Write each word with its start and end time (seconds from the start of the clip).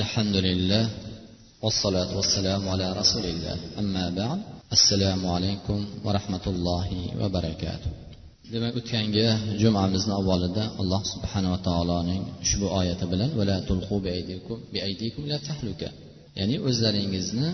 الحمد 0.00 0.36
لله 0.36 0.84
والصلاة 1.62 2.10
والسلام 2.16 2.68
على 2.68 2.86
رسول 3.00 3.24
الله 3.24 3.56
أما 3.78 4.04
بعد 4.20 4.38
السلام 4.72 5.26
عليكم 5.26 5.78
ورحمة 6.04 6.44
الله 6.52 6.88
وبركاته 7.20 7.90
demak 8.52 8.74
o'tgangi 8.80 9.26
jumamizni 9.62 10.12
avvalida 10.20 10.64
alloh 10.80 11.02
subhanava 11.12 11.58
taoloning 11.68 12.22
ushbu 12.44 12.66
oyati 12.78 13.04
bilan 13.12 13.30
ya'ni 16.38 16.56
o'zlaringizni 16.68 17.48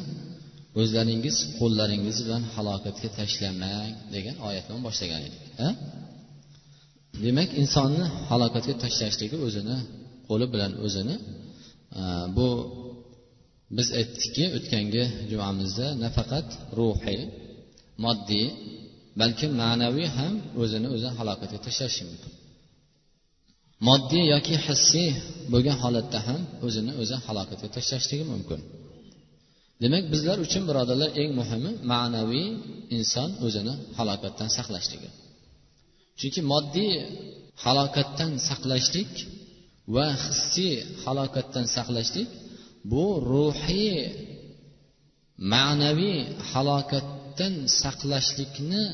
o'zlaringiz 0.81 1.37
qo'llaringiz 1.59 2.17
bilan 2.27 2.43
halokatga 2.55 3.09
tashlamang 3.19 3.91
degan 4.15 4.37
oyat 4.49 4.65
bilan 4.69 4.83
boshlagan 4.89 5.21
edik 5.29 5.43
demak 7.25 7.51
insonni 7.63 8.05
halokatga 8.31 8.75
tashlashligi 8.85 9.37
o'zini 9.47 9.77
qo'li 10.29 10.47
bilan 10.55 10.73
o'zini 10.87 11.17
bu 12.37 12.49
biz 13.77 13.89
aytdikki 13.99 14.45
o'tgangi 14.57 15.05
jumamizda 15.31 15.87
nafaqat 16.05 16.49
ruhiy 16.79 17.23
moddiy 18.05 18.47
balki 19.21 19.47
ma'naviy 19.63 20.09
ham 20.19 20.35
o'zini 20.63 20.89
o'zi 20.95 21.09
halokatga 21.19 21.59
tashlashi 21.67 22.03
mumkin. 22.11 22.33
Moddiy 23.89 24.25
yoki 24.35 24.55
hissiy 24.67 25.11
bo'lgan 25.53 25.77
holatda 25.83 26.19
ham 26.29 26.41
o'zini 26.67 26.93
o'zi 27.03 27.17
halokatga 27.27 27.69
tashlashligi 27.77 28.25
mumkin. 28.33 28.61
Demak 29.83 30.05
bizlar 30.13 30.37
uchun 30.47 30.63
birodarlar 30.69 31.11
eng 31.21 31.31
muhimi 31.41 31.71
ma'naviy 31.93 32.49
inson 32.97 33.31
o'zini 33.47 33.75
halokatdan 33.99 34.49
saqlashligi. 34.57 35.09
Chunki 36.19 36.41
moddiy 36.53 36.93
halokatdan 37.65 38.31
saqlashlik 38.49 39.13
va 39.95 40.07
hissiy 40.25 40.75
halokatdan 41.03 41.67
saqlashlik 41.77 42.29
bu 42.93 43.05
ruhiy 43.33 43.97
ma'naviy 45.53 46.19
halokatdan 46.51 47.55
saqlashlikni 47.83 48.85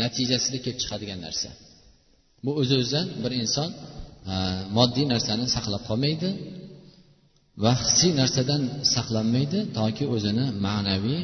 natijasida 0.00 0.58
kelib 0.64 0.78
chiqadigan 0.82 1.20
narsa. 1.26 1.48
Bu 2.44 2.50
o'z 2.60 2.70
o'zidan 2.78 3.06
bir 3.22 3.32
inson 3.42 3.70
e, 4.32 4.34
moddiy 4.76 5.06
narsani 5.14 5.46
saqlab 5.56 5.82
qolmaydi 5.88 6.30
va 7.64 7.72
hissiy 7.82 8.12
narsadan 8.20 8.62
saqlanmaydi 8.94 9.58
toki 9.78 10.04
o'zini 10.14 10.46
ma'naviy 10.66 11.22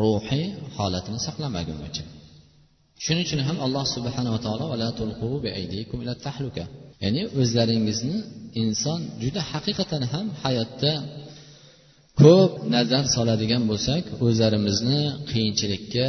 ruhiy 0.00 0.46
holatini 0.76 1.20
saqlamagungacha 1.26 2.04
shuning 3.04 3.24
uchun 3.26 3.40
ham 3.48 3.56
alloh 3.66 3.84
subhanava 3.96 4.38
taolo 4.46 4.64
ya'ni 7.04 7.22
o'zlaringizni 7.40 8.16
inson 8.62 9.00
juda 9.22 9.40
haqiqatan 9.50 10.02
ham 10.12 10.26
hayotda 10.42 10.92
ko'p 12.22 12.52
nazar 12.74 13.04
soladigan 13.16 13.62
bo'lsak 13.70 14.02
o'zlarimizni 14.26 15.02
qiyinchilikka 15.30 16.08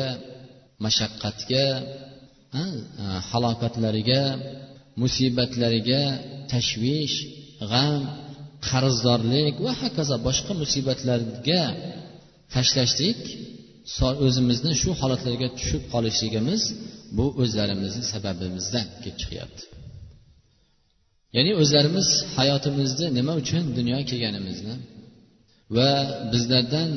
mashaqqatga 0.86 1.66
e, 2.61 2.63
halokatlariga 3.30 4.23
musibatlariga 5.02 6.03
tashvish 6.52 7.16
g'am 7.72 8.02
qarzdorlik 8.69 9.56
va 9.66 9.72
hokazo 9.81 10.16
boshqa 10.28 10.52
musibatlarga 10.63 11.61
tashlashlik 12.53 13.22
o'zimizni 14.25 14.72
shu 14.81 14.89
holatlarga 15.02 15.47
tushib 15.58 15.83
qolishligimiz 15.94 16.61
bu 17.17 17.25
o'zlarimizni 17.41 18.03
sababimizdan 18.14 18.86
kelib 19.02 19.17
chiqyapti. 19.22 19.64
Ya'ni 21.36 21.52
o'zlarimiz 21.61 22.08
hayotimizda 22.38 23.06
nima 23.17 23.33
uchun 23.41 23.63
dunyoga 23.78 24.06
kelganimizni 24.11 24.75
va 25.75 25.89
bizlardan 26.33 26.89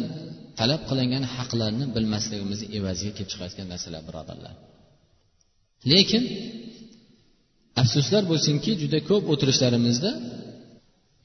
talab 0.58 0.82
qilingan 0.90 1.24
haqlarni 1.36 1.84
bilmasligimizni 1.96 2.66
evaziga 2.78 3.12
kelib 3.16 3.30
chiqayotgan 3.32 3.66
narsalar 3.72 4.02
birodarlar. 4.08 4.54
Lekin 5.92 6.22
afsuslar 7.82 8.22
bo'lsinki 8.30 8.70
juda 8.82 8.98
ko'p 9.10 9.24
o'tirishlarimizda 9.32 10.10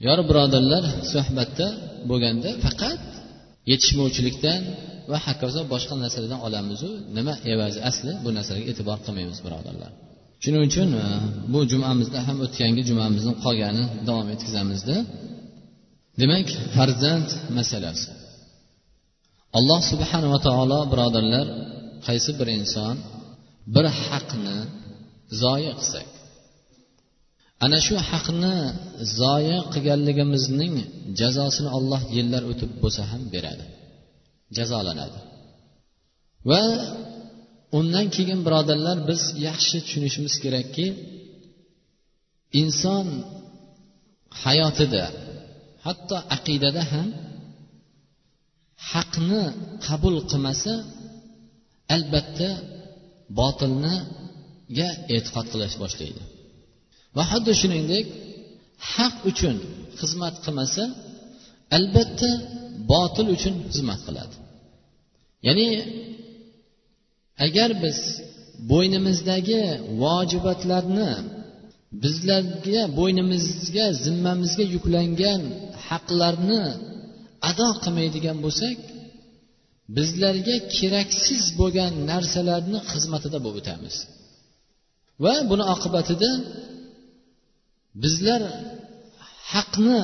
yor 0.08 0.20
birodarlar 0.30 0.84
suhbatda 1.14 1.68
bo'lganda 2.10 2.50
faqat 2.66 3.02
yetishmovchilikdan 3.72 4.62
va 5.12 5.18
hokazo 5.28 5.60
boshqa 5.74 5.94
narsalardan 6.04 6.40
olamizu. 6.48 6.90
Nima 7.18 7.34
evazi 7.54 7.80
asli? 7.90 8.12
Bu 8.24 8.30
narsalarga 8.38 8.66
e'tibor 8.72 8.98
qilmaymiz 9.06 9.40
birodarlar. 9.46 9.92
Shuning 10.44 10.64
uchun 10.70 10.90
e, 11.04 11.06
bu 11.54 11.60
jumamizda 11.72 12.20
ham 12.28 12.38
o'tgangi 12.46 12.82
jumamizni 12.90 13.34
qolgani 13.44 13.84
davom 14.08 14.28
etkazamizda 14.36 14.98
demak 16.22 16.48
farzand 16.76 17.30
masalasi. 17.58 18.10
Alloh 19.58 19.82
subhanava 19.92 20.40
taolo 20.48 20.80
birodarlar 20.92 21.48
qaysi 22.08 22.32
bir 22.40 22.48
inson 22.60 22.96
bir 23.76 23.86
haqni 24.06 24.58
zoya 25.42 25.74
qilsak 25.80 26.08
ana 27.66 27.78
shu 27.88 27.96
haqni 28.10 28.56
zoya 29.22 29.60
qilganligimizning 29.74 30.76
jazosini 31.20 31.70
olloh 31.78 32.02
yillar 32.18 32.44
o'tib 32.52 32.72
bo'lsa 32.82 33.02
ham 33.12 33.22
beradi. 33.34 33.66
Jazolanadi. 34.58 35.20
Va 36.50 36.64
undan 37.80 38.08
keyin 38.16 38.40
birodarlar 38.46 38.98
biz 39.10 39.22
yaxshi 39.48 39.78
tushunishimiz 39.86 40.36
kerakki 40.44 40.88
inson 42.62 43.08
hayotida 44.44 45.06
hatto 45.86 46.16
aqidada 46.36 46.84
ham 46.92 47.10
haqni 48.92 49.44
qabul 49.88 50.16
qilmasa 50.32 50.74
albatta 51.96 52.50
botilniga 53.40 54.90
e'tiqod 55.16 55.46
qilish 55.54 55.76
boshlaydi. 55.84 56.22
Va 57.16 57.24
xuddi 57.32 57.52
shuningdek 57.62 58.06
haq 58.94 59.16
uchun 59.30 59.56
xizmat 60.00 60.36
qilmasa 60.46 60.84
albatta 61.78 62.32
botil 62.92 63.28
uchun 63.36 63.56
xizmat 63.74 64.02
qiladi. 64.08 64.36
Ya'ni 65.48 65.70
agar 67.46 67.70
biz 67.84 68.00
bo'ynimizdagi 68.72 69.62
vojibatlarni 70.02 71.12
bizlarga 72.04 72.82
bo'ynimizga 73.00 73.86
zimmamizga 74.04 74.66
yuklangan 74.76 75.42
haqlarni 75.88 76.64
ado 77.50 77.68
qilmaydigan 77.84 78.38
bo'lsak 78.46 78.78
bizlarga 79.98 80.56
keraksiz 80.76 81.44
bo'lgan 81.60 81.94
narsalarni 82.12 82.80
xizmatida 82.92 83.38
bo'lib 83.46 83.60
o'tamiz. 83.62 83.96
Va 85.24 85.34
buni 85.50 85.64
oqibatida 85.76 86.32
bizlar 88.04 88.42
haqni 89.54 90.02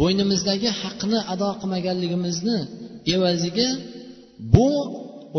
bo'ynimizdagi 0.00 0.70
haqni 0.82 1.18
ado 1.32 1.48
qilmaganligimizni 1.60 2.58
evaziga 3.14 3.68
bu 4.54 4.68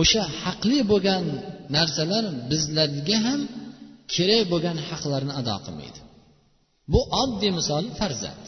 o'sha 0.01 0.23
haqli 0.41 0.79
bo'lgan 0.91 1.23
narsalar 1.75 2.25
bizlarga 2.51 3.17
ham 3.27 3.41
kerak 4.13 4.43
bo'lgan 4.51 4.77
haqlarni 4.89 5.33
ado 5.41 5.55
qilmaydi. 5.65 5.99
Bu 6.93 7.01
oddiy 7.21 7.51
misol 7.59 7.83
farzand. 7.99 8.43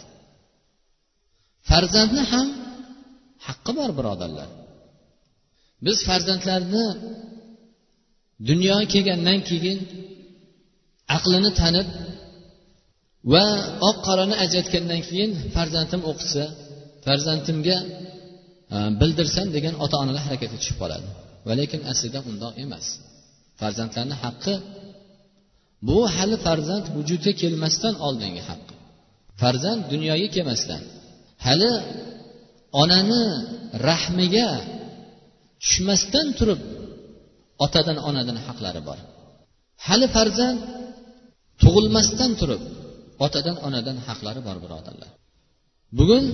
Farzandni 1.69 2.23
ham 2.31 2.47
haqqi 3.47 3.71
bor 3.79 3.89
birodarlar. 3.97 4.49
Biz 5.85 5.97
farzandlarni 6.09 6.85
dunyoga 8.49 8.85
kelgandan 8.93 9.39
keyin 9.49 9.79
aqlini 11.17 11.51
tanib 11.61 11.87
va 13.33 13.45
oq 13.89 13.97
qorani 14.07 14.35
ajratgandan 14.43 15.01
keyin 15.07 15.31
farzandim 15.55 16.01
o'qisa 16.11 16.43
farzandimga 17.05 17.77
e, 18.75 18.77
bildirsan 19.01 19.47
degan 19.55 19.75
ota 19.83 19.95
onalar 20.03 20.23
harakatga 20.27 20.57
tushib 20.61 20.77
qoladi. 20.81 21.07
Va 21.47 21.53
lekin 21.59 21.81
aslida 21.91 22.19
undoq 22.29 22.53
emas. 22.63 22.85
Farzandlarni 23.59 24.15
haqqi 24.23 24.53
bu 25.87 25.97
hali 26.15 26.37
farzand 26.45 26.85
vujudga 26.95 27.31
kelmasdan 27.41 27.95
oldingi 28.07 28.41
haq. 28.49 28.63
Farzand 29.41 29.81
dunyoga 29.91 30.27
kelmasdan 30.35 30.81
hali 31.45 31.71
onani 32.81 33.23
rahmiga 33.89 34.49
tushmasdan 35.63 36.27
turib 36.39 36.61
otadan 37.65 37.97
onadan 38.07 38.37
haqlari 38.47 38.81
bor. 38.89 38.99
Hali 39.87 40.07
farzand 40.15 40.59
tug'ilmasdan 41.61 42.31
turib 42.39 42.61
otadan 43.25 43.57
onadan 43.67 43.97
haqlari 44.07 44.41
bor 44.47 44.57
birodarlar. 44.63 45.09
Bugun 45.97 46.25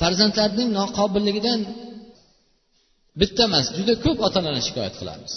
farzandlarning 0.00 0.68
noqobilligidan 0.80 1.60
bitta 3.20 3.42
emas 3.48 3.66
juda 3.76 3.94
ko'p 4.04 4.18
ota 4.26 4.38
onani 4.42 4.62
shikoyat 4.66 4.94
qilamiz. 5.00 5.32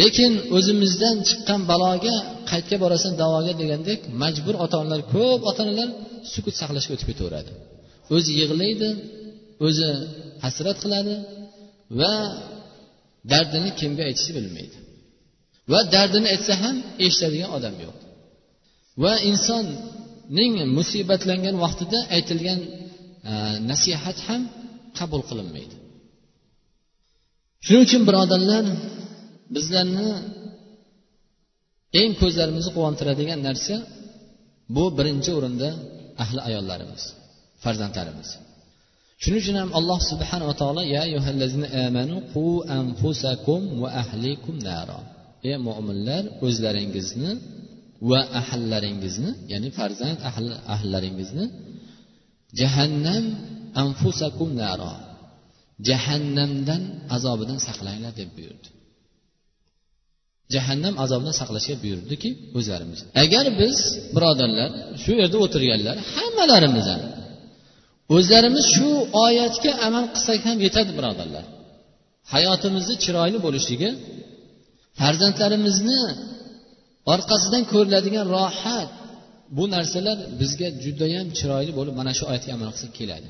Lekin 0.00 0.32
o'zimizdan 0.56 1.16
chiqqan 1.28 1.60
baloga 1.70 2.14
qayerga 2.50 2.76
borasan 2.84 3.12
davoga 3.22 3.52
degandek 3.60 4.00
majbur 4.22 4.54
ota 4.64 4.76
onalar 4.82 5.02
ko'p 5.14 5.40
ota 5.50 5.60
onalar 5.64 5.88
sukut 6.32 6.54
saqlashga 6.60 6.92
o'tib 6.96 7.08
ketaveradi. 7.10 7.52
O'zi 8.14 8.30
yig'laydi 8.40 8.88
o'zi 9.66 9.88
hasrat 10.44 10.76
qiladi 10.84 11.14
va 12.00 12.12
dardini 13.32 13.70
kimga 13.80 14.02
aytishni 14.08 14.32
bilmaydi. 14.38 14.76
Va 15.72 15.80
dardini 15.94 16.28
aytsa 16.34 16.54
ham 16.62 16.76
eshitadigan 17.06 17.50
odam 17.58 17.74
yo'q. 17.84 17.96
Va 19.02 19.12
insonning 19.30 20.54
musibatlangan 20.78 21.56
vaqtida 21.64 21.98
aytilgan 22.16 22.60
e, 23.30 23.32
nasihat 23.70 24.18
ham 24.26 24.42
qabul 24.98 25.22
qilinmaydi. 25.30 25.76
Shuning 27.64 27.82
uchun 27.86 28.02
birodarlar 28.08 28.64
bizlarni 29.54 30.08
eng 32.00 32.12
ko'zlarimizni 32.20 32.70
quvontiradigan 32.76 33.40
narsa 33.48 33.74
bu 34.76 34.84
birinchi 34.98 35.30
o'rinda 35.38 35.68
ahli 36.22 36.40
ayollarimiz 36.48 37.02
farzandlarimiz. 37.64 38.28
Shuning 39.22 39.40
uchun 39.42 39.56
ham 39.62 39.70
alloh 39.78 39.98
subhanava 40.10 40.54
taolo 40.60 40.82
ya 40.94 41.02
amanu 41.86 42.16
qu 42.32 42.46
anfusakum 42.80 43.60
va 43.82 43.88
ahlikum 44.02 44.54
naro 44.68 45.00
ey 45.48 45.56
mo'minlar 45.68 46.22
o'zlaringizni 46.46 47.32
va 48.10 48.20
ahllaringizni 48.40 49.30
ya'ni 49.52 49.68
farzand 49.78 50.18
ahli 50.28 50.54
ahllaringizni 50.74 51.44
jahannam 52.60 53.24
anfusakum 53.82 54.48
naro 54.62 54.92
jahannamdan 55.88 56.82
azobidan 57.16 57.58
saqlanglar 57.66 58.12
deb 58.20 58.30
buyurdi. 58.36 58.68
Jahannam 60.54 60.94
azobidan 61.04 61.34
saqlashga 61.40 61.74
buyurdiki 61.84 62.30
o'zlarimiz 62.58 63.00
agar 63.22 63.46
biz 63.60 63.76
birodarlar 64.14 64.70
shu 65.02 65.12
yerda 65.20 65.36
o'tirganlar 65.44 65.96
hammalarimiz 66.14 66.86
ham 66.92 67.02
o'zlarimiz 68.16 68.64
shu 68.74 68.88
oyatga 69.26 69.72
amal 69.86 70.04
qilsak 70.14 70.40
ham 70.48 70.58
yetadi 70.66 70.90
birodarlar. 70.98 71.44
Hayotimizni 72.32 72.94
chiroyli 73.04 73.38
bo'lishligi 73.46 73.90
farzandlarimizni 75.00 76.00
orqasidan 77.14 77.62
ko'riladigan 77.72 78.26
rohat 78.36 78.90
bu 79.56 79.64
narsalar 79.74 80.18
bizga 80.40 80.68
judayam 80.84 81.26
chiroyli 81.38 81.72
bo'lib 81.78 81.94
mana 82.00 82.12
shu 82.18 82.24
oyatga 82.30 82.50
amal 82.56 82.68
qilsak 82.74 82.92
keladi. 83.00 83.28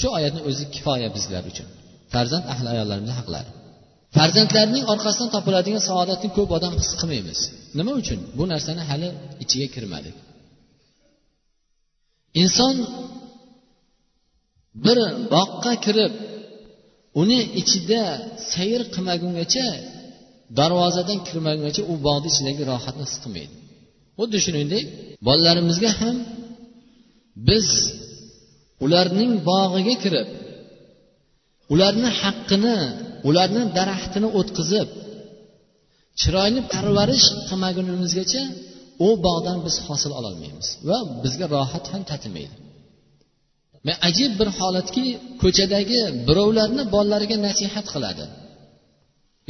Shu 0.00 0.06
oyatni 0.18 0.40
o'zi 0.48 0.64
kifoya 0.74 1.08
bizlar 1.16 1.42
uchun. 1.52 1.68
Farzand 2.12 2.44
ahli 2.52 2.66
ayollarimizni 2.74 3.14
haqlari. 3.20 3.50
Farzandlarning 4.16 4.84
orqasidan 4.92 5.28
topiladigan 5.36 5.82
saodatni 5.88 6.28
ko'p 6.36 6.50
odam 6.58 6.72
his 6.80 6.90
qilmaymiz. 7.00 7.40
Nima 7.78 7.92
uchun? 8.00 8.18
Bu 8.38 8.44
narsani 8.52 8.82
hali 8.90 9.08
ichiga 9.42 9.68
kirmadik. 9.74 10.16
Inson 12.42 12.76
bir 14.84 14.98
boqqa 15.34 15.72
kirib 15.84 16.12
uni 17.22 17.40
ichida 17.60 18.02
sayr 18.52 18.80
qilmagungacha 18.94 19.68
darvozadan 20.58 21.18
kirmagungacha 21.28 21.82
u 21.92 21.94
bog'ni 22.06 22.28
ichidagi 22.32 22.62
rohatni 22.70 23.04
his 23.08 23.16
qilmaydi. 23.22 23.54
Xuddi 24.18 24.38
shuningdek 24.44 24.84
bolalarimizga 25.26 25.90
ham 26.00 26.16
biz 27.48 27.68
ularning 28.84 29.32
bog'iga 29.50 29.94
kirib 30.04 30.28
ularni 31.72 32.10
haqqini 32.20 32.76
ularni 33.28 33.62
daraxtini 33.78 34.28
o'tqizib 34.38 34.88
chiroyli 36.20 36.60
parvarish 36.74 37.26
qilmagunimizgacha 37.48 38.42
u 39.06 39.08
bog'dan 39.26 39.58
biz 39.66 39.74
hosil 39.86 40.12
ololmaymiz 40.18 40.68
va 40.88 40.98
bizga 41.22 41.46
rohat 41.54 41.84
ham 41.92 42.02
tatimaydi 42.10 42.56
ajib 44.08 44.32
bir 44.40 44.48
holatki 44.58 45.04
ko'chadagi 45.42 46.00
birovlarni 46.28 46.82
bolalariga 46.94 47.36
nasihat 47.48 47.86
qiladi. 47.94 48.24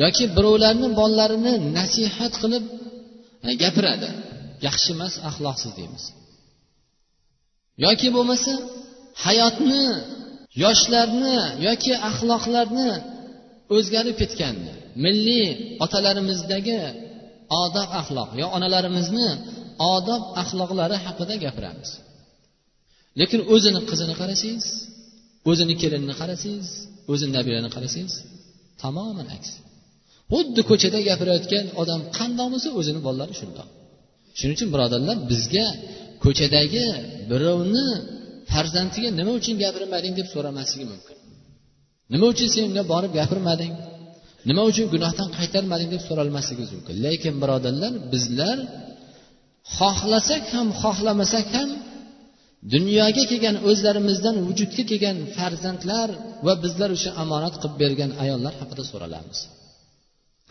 Yoki 0.02 0.24
birovlarni 0.36 0.88
bolalarini 1.00 1.54
nasihat 1.78 2.34
qilib 2.42 2.64
e, 3.48 3.50
gapiradi. 3.62 4.08
Yaxshi 4.66 4.90
emas 4.96 5.14
axloqsiz 5.28 5.72
deymiz. 5.78 6.04
Yoki 7.84 8.08
bo'lmasa 8.16 8.52
hayotni 9.24 9.84
yoshlarni 10.64 11.36
yoki 11.66 11.92
axloqlarni 12.10 12.90
o'zgarib 13.76 14.16
ketganini 14.22 14.74
milliy 15.04 15.46
otalarimizdagi 15.84 16.80
odob 17.64 17.88
axloq 18.00 18.30
yo 18.40 18.46
onalarimizni 18.56 19.28
odob 19.94 20.22
axloqlari 20.42 20.96
haqida 21.06 21.34
gapiramiz. 21.44 21.90
Lekin 23.20 23.40
o'zini 23.54 23.80
qizini 23.90 24.14
qarasangiz 24.20 24.66
o'zini 25.50 25.74
kelinini 25.82 26.14
qarasangiz 26.20 26.68
o'zini 27.12 27.32
nabirani 27.38 27.70
qarasangiz 27.76 28.14
tamoman 28.82 29.28
aksi 29.36 29.56
xuddi 30.32 30.60
ko'chada 30.70 30.98
gapirayotgan 31.08 31.66
odam 31.82 32.00
qandoq 32.18 32.48
bo'lsa 32.52 32.68
o'zini 32.80 33.00
bolalari 33.06 33.34
shundoq. 33.40 33.68
Shuning 34.38 34.54
uchun 34.56 34.68
birodarlar 34.74 35.16
bizga 35.30 35.66
ko'chadagi 36.24 36.86
birovni 37.30 37.86
farzandiga 38.50 39.08
nima 39.18 39.32
uchun 39.40 39.54
gapirmading 39.64 40.14
deb 40.18 40.26
so'ramasligi 40.34 40.86
mumkin. 40.92 41.16
Nima 42.12 42.26
uchun 42.32 42.48
sen 42.54 42.62
unga 42.70 42.84
borib 42.92 43.12
gapirmading? 43.20 43.72
Nima 44.48 44.62
uchun 44.70 44.86
gunohdan 44.94 45.28
qaytarmading 45.38 45.90
deb 45.94 46.02
so'ralmasligimiz 46.08 46.70
mumkin. 46.76 46.94
Lekin 47.06 47.34
birodarlar 47.42 47.92
bizlar 48.12 48.58
xohlasak 49.76 50.44
ham 50.54 50.66
xohlamasak 50.82 51.46
ham 51.56 51.70
dunyoga 52.74 53.22
kelgan 53.30 53.56
o'zlarimizdan 53.68 54.36
vujudga 54.46 54.82
kelgan 54.90 55.18
farzandlar 55.36 56.08
va 56.46 56.52
bizlar 56.64 56.90
o'sha 56.96 57.10
omonat 57.22 57.54
qilib 57.62 57.76
bergan 57.82 58.10
ayollar 58.22 58.52
haqida 58.60 58.82
so'ralamiz 58.90 59.38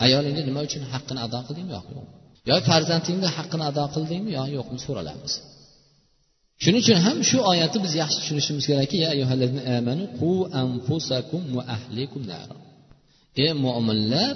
ayolingni 0.06 0.44
nima 0.50 0.62
uchun 0.68 0.84
haqqini 0.94 1.20
ado 1.28 1.40
qildingmi 1.48 1.72
yo'q? 1.78 1.88
Yo'qmi 1.98 2.22
yo 2.50 2.56
farzandingni 2.70 3.30
haqqini 3.38 3.64
ado 3.72 3.84
qildingmi 3.96 4.32
yo 4.38 4.44
yo'qmi? 4.58 4.78
So'ralamiz 4.88 5.34
shuning 6.64 6.82
uchun 6.84 7.00
ham 7.06 7.18
shu 7.30 7.38
oyatni 7.52 7.80
biz 7.86 7.94
yaxshi 8.02 8.18
tushunishimiz 8.22 8.66
kerakki 8.70 8.98
ey 13.44 13.52
mo'minlar 13.66 14.36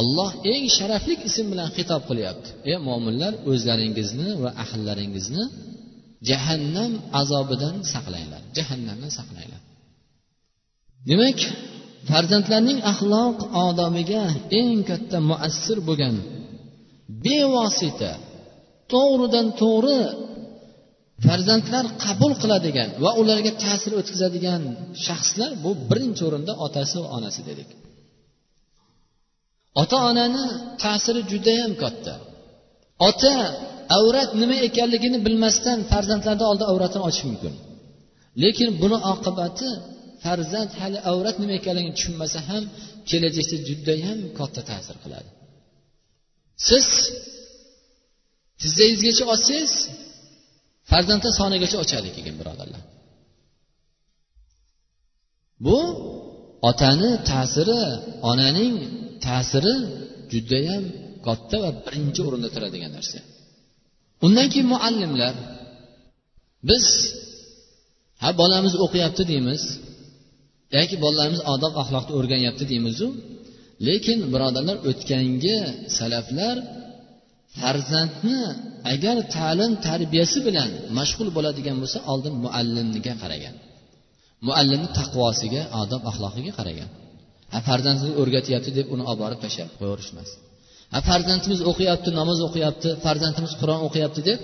olloh 0.00 0.30
eng 0.52 0.64
sharafli 0.76 1.14
ism 1.28 1.46
bilan 1.52 1.68
xitob 1.76 2.02
qilyapti. 2.08 2.48
Ey 2.70 2.78
mo'minlar 2.88 3.32
o'zlaringizni 3.50 4.30
va 4.42 4.50
ahllaringizni 4.64 5.44
jahannam 6.28 6.92
azobidan 7.20 7.76
saqlanglar. 7.92 8.42
Jahannamdan 8.56 9.12
saqlanglar. 9.18 9.60
Demak 11.08 11.38
farzandlarning 12.10 12.78
axloq 12.92 13.38
odobiga 13.66 14.24
eng 14.60 14.78
katta 14.90 15.18
muassir 15.30 15.78
bo'lgan 15.88 16.16
bevosita 17.24 18.12
to'g'ridan 18.92 19.46
to'g'ri 19.62 20.00
farzandlar 21.26 21.84
qabul 22.04 22.32
qiladigan 22.42 22.88
va 23.04 23.10
ularga 23.20 23.52
ta'sir 23.64 23.92
o'tkazadigan 24.00 24.62
shaxslar 25.06 25.50
bu 25.64 25.70
birinchi 25.88 26.22
o'rinda 26.28 26.52
otasi 26.66 26.96
va 27.02 27.08
onasi 27.16 27.40
dedik. 27.50 27.68
Ota 29.82 29.96
onani 30.10 30.44
ta'siri 30.84 31.20
judayam 31.32 31.72
katta. 31.82 32.14
Ota 33.08 33.34
avrat 33.98 34.30
nima 34.40 34.56
ekanligini 34.68 35.18
bilmasdan 35.26 35.78
farzandlarni 35.90 36.44
oldida 36.50 36.66
avratini 36.72 37.02
ochishi 37.08 37.24
mumkin. 37.30 37.54
Lekin 38.42 38.68
buni 38.82 38.98
oqibati 39.12 39.68
farzand 40.24 40.70
hali 40.80 40.98
avrat 41.10 41.36
nima 41.42 41.54
ekanligini 41.60 41.94
tushunmasa 41.98 42.38
ham 42.48 42.62
kelajakda 43.08 43.56
judayam 43.68 44.18
katta 44.38 44.60
ta'sir 44.70 44.96
qiladi. 45.04 45.28
Siz 46.68 46.86
tizzangizgacha 48.60 49.24
olsangiz 49.32 49.72
farzandlar 50.90 51.32
sonigacha 51.40 51.76
ochadi 51.84 52.08
keyin 52.16 52.36
birodarlar. 52.40 52.82
Bu 55.66 55.78
otani 56.70 57.10
ta'siri 57.30 57.80
onaning 58.30 58.74
ta'siri 59.26 59.74
judayam 60.32 60.84
katta 61.26 61.56
va 61.64 61.70
birinchi 61.84 62.20
o'rinda 62.26 62.48
turadigan 62.54 62.92
narsa. 62.96 63.18
Undan 64.26 64.46
keyin 64.52 64.68
muallimlar 64.74 65.34
biz 66.68 66.84
ha 68.22 68.28
bolamiz 68.40 68.74
o'qiyapti 68.84 69.22
deymiz 69.32 69.62
yoki 70.76 70.96
bolalarimiz 71.04 71.42
odob 71.54 71.74
axloqni 71.82 72.12
o'rganyapti 72.18 72.64
deymizu 72.72 73.06
lekin 73.88 74.18
birodarlar 74.32 74.76
o'tgangi 74.90 75.56
salaflar 75.98 76.56
farzandni 77.60 78.40
agar 78.92 79.16
ta'lim 79.36 79.72
tarbiyasi 79.86 80.38
bilan 80.46 80.70
mashg'ul 80.98 81.28
bo'ladigan 81.36 81.76
bo'lsa 81.82 81.98
oldin 82.12 82.34
muallimniga 82.44 83.14
qaragan. 83.22 83.54
Muallimni 84.48 84.88
taqvosiga 84.98 85.62
odob 85.82 86.02
axloqiga 86.10 86.52
qaragan. 86.58 86.88
Ha 87.52 87.58
farzandimiz 87.68 88.14
o'rgatyapti 88.20 88.70
deb 88.78 88.86
uni 88.94 89.02
olib 89.10 89.20
borib 89.22 89.38
tashlab 89.44 89.68
qo'yaverishmas 89.78 90.30
ha 90.92 90.98
farzandimiz 91.08 91.60
o'qiyapti 91.70 92.10
namoz 92.20 92.38
o'qiyapti 92.46 92.88
farzandimiz 93.04 93.52
qur'on 93.60 93.80
o'qiyapti 93.86 94.20
deb 94.28 94.38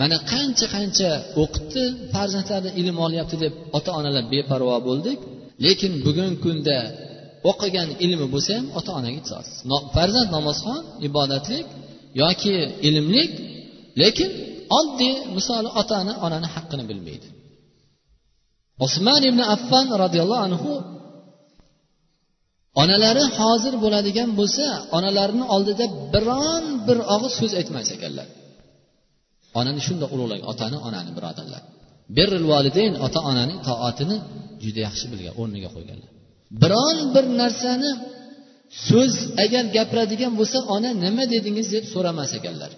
mana 0.00 0.16
qancha 0.32 0.66
qancha 0.76 1.10
o'qitdi 1.42 1.82
farzandlari 2.14 2.70
ilm 2.80 2.96
olyapti 3.06 3.36
deb 3.44 3.52
ota 3.78 3.90
onalar 3.98 4.24
beparvo 4.34 4.76
bo'ldik. 4.88 5.18
Lekin 5.64 5.92
bugungi 6.06 6.38
kunda 6.44 6.78
o'qigan 7.50 7.88
ilmi 8.04 8.26
bo'lsa 8.34 8.50
ham 8.58 8.66
ota 8.78 8.90
onaga 8.98 9.16
itoat 9.22 9.46
farzand 9.96 10.28
namozxon 10.36 10.80
ibodatlik 11.08 11.66
yoki 12.20 12.54
ilmlik 12.88 13.32
lekin 14.00 14.30
oddiy 14.78 15.14
misoli 15.36 15.68
otani 15.80 16.12
onani 16.26 16.48
haqqini 16.54 16.84
bilmaydi. 16.90 17.28
Usmon 18.86 19.22
ibn 19.30 19.40
affan 19.54 19.86
roziyallohu 20.02 20.42
anhu 20.48 20.72
onalari 22.82 23.24
hozir 23.38 23.74
bo'ladigan 23.84 24.30
bo'lsa 24.40 24.66
onalarini 24.96 25.44
oldida 25.54 25.84
biron 26.14 26.64
bir 26.86 26.98
og'iz 27.14 27.32
so'z 27.40 27.52
aytmas 27.60 27.88
ekanlar. 27.96 28.28
Onani 29.58 29.80
shundoq 29.86 30.10
ulug'lagan 30.14 30.46
otani 30.52 30.78
onani 30.88 31.10
birodarlar. 31.16 31.62
Birrul 32.16 32.46
validayn 32.52 32.92
ota 33.06 33.20
onaning 33.30 33.58
toatini 33.68 34.16
juda 34.64 34.80
yaxshi 34.86 35.06
bilgan 35.12 35.34
o'rniga 35.40 35.68
qo'yganlar. 35.76 36.10
Biron 36.62 36.96
bir 37.14 37.24
narsani 37.40 37.90
so'z 38.88 39.14
agar 39.44 39.64
gapiradigan 39.76 40.32
bo'lsa 40.38 40.58
ona 40.74 40.90
nima 41.04 41.24
dedingiz 41.34 41.68
deb 41.74 41.84
so'ramas 41.94 42.30
ekanlar. 42.38 42.70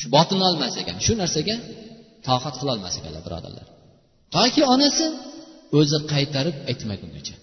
Shu 0.00 0.06
botin 0.16 0.40
olmas 0.48 0.74
ekan 0.82 0.96
shu 1.06 1.12
narsaga 1.22 1.56
toqat 2.28 2.54
qilolmas 2.60 2.94
ekanlar 3.00 3.22
birodarlar. 3.28 3.66
Toki 4.36 4.62
onasi 4.74 5.06
o'zi 5.78 5.98
qaytarib 6.12 6.56
aytmagungacha 6.70 7.36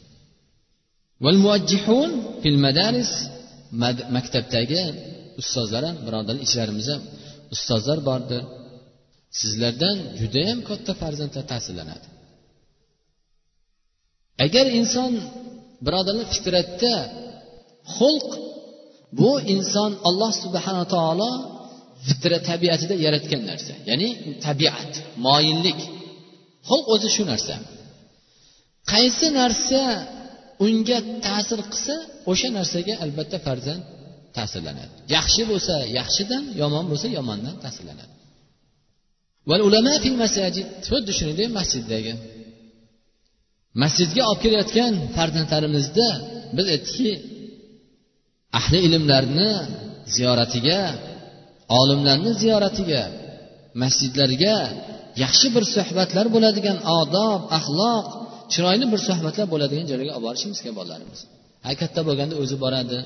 fil 2.44 2.60
madaris 2.66 3.12
maktabdagi 4.16 4.82
ustozlar 5.42 5.84
ham 5.88 5.98
birodarlar 6.08 6.44
ichlarimizda 6.48 6.96
ustozlar 7.56 8.00
bordi 8.10 8.38
sizlardan 9.40 9.98
judayam 10.20 10.60
katta 10.70 10.92
farzandlar 11.02 11.46
ta'sirlanadi. 11.52 12.08
Agar 14.46 14.66
inson 14.80 15.12
birodarlar 15.86 16.28
fitratda 16.34 16.94
xulq 17.98 18.30
bu 19.20 19.32
inson 19.54 19.92
alloh 20.10 20.32
subhanaa 20.44 20.88
taolo 20.96 21.32
fitra 22.08 22.38
tabiatida 22.50 22.96
yaratgan 23.06 23.42
narsa. 23.50 23.74
Ya'ni 23.90 24.10
tabiat 24.46 24.92
moyillik. 25.26 25.80
Xulq 26.70 26.86
o'zi 26.94 27.10
shu 27.16 27.24
narsa. 27.32 27.56
Qaysi 28.92 29.28
narsa 29.40 29.82
unga 30.66 31.00
ta'sir 31.28 31.60
qilsa 31.72 31.96
o'sha 32.32 32.50
narsaga 32.58 32.94
albatta 33.04 33.38
farzand 33.46 33.82
ta'sirlanadi. 34.38 34.94
Yaxshi 35.16 35.42
bo'lsa 35.52 35.76
yaxshidan 36.00 36.44
yomon 36.62 36.86
bo'lsa 36.92 37.08
yomondan 37.18 37.56
ta'sirlanadi. 37.66 38.14
Xuddi 40.90 41.12
shuningdek 41.18 41.50
masjiddagi. 41.60 42.14
Masjidga 43.82 44.22
olib 44.30 44.40
kelayotgan 44.46 44.94
farzandlarimizda 45.18 46.08
biz 46.58 46.66
aytdikki 46.74 47.10
ahli 48.60 48.80
ilmlarni 48.88 49.52
ziyoratiga 50.16 50.80
olimlarni 51.80 52.32
ziyoratiga 52.42 53.04
masjidlarga 53.82 54.58
yaxshi 55.24 55.48
bir 55.56 55.64
suhbatlar 55.76 56.26
bo'ladigan 56.36 56.78
odob 57.00 57.42
axloq 57.58 58.06
chiroyli 58.54 58.86
bir 58.94 59.00
suhbatlar 59.08 59.46
bo'ladigan 59.54 59.86
joylarga 59.90 60.14
olib 60.18 60.26
borishimiz 60.28 60.60
kerak 60.64 60.76
bolalarimiz. 60.80 61.20
Ha 61.66 61.72
katta 61.82 62.02
bo'lganda 62.08 62.36
o'zi 62.44 62.56
boradi. 62.64 63.00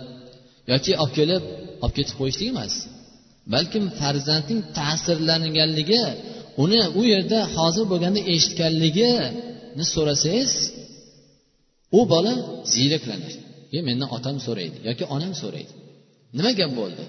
Yoki 0.71 0.91
olib 1.03 1.13
kelib 1.17 1.43
olib 1.83 1.93
ketib 1.97 2.15
qo'yishlik 2.19 2.47
emas. 2.53 2.73
Balkim 3.53 3.85
farzandning 3.99 4.61
ta'sirlanganligi 4.79 6.03
uni 6.63 6.81
u 6.99 7.01
yerda 7.13 7.39
hozir 7.55 7.85
bo'lganda 7.91 8.21
eshitganligini 8.33 9.83
so'rasangiz 9.93 10.51
u 11.99 12.01
bola 12.11 12.33
ziyraklanadi 12.73 13.46
keyin 13.77 13.89
mendan 13.91 14.09
otam 14.17 14.37
so'raydi 14.47 14.77
yoki 14.89 15.03
onam 15.15 15.33
so'raydi. 15.41 15.73
Nima 16.37 16.51
gap 16.59 16.71
bo'ldi? 16.79 17.03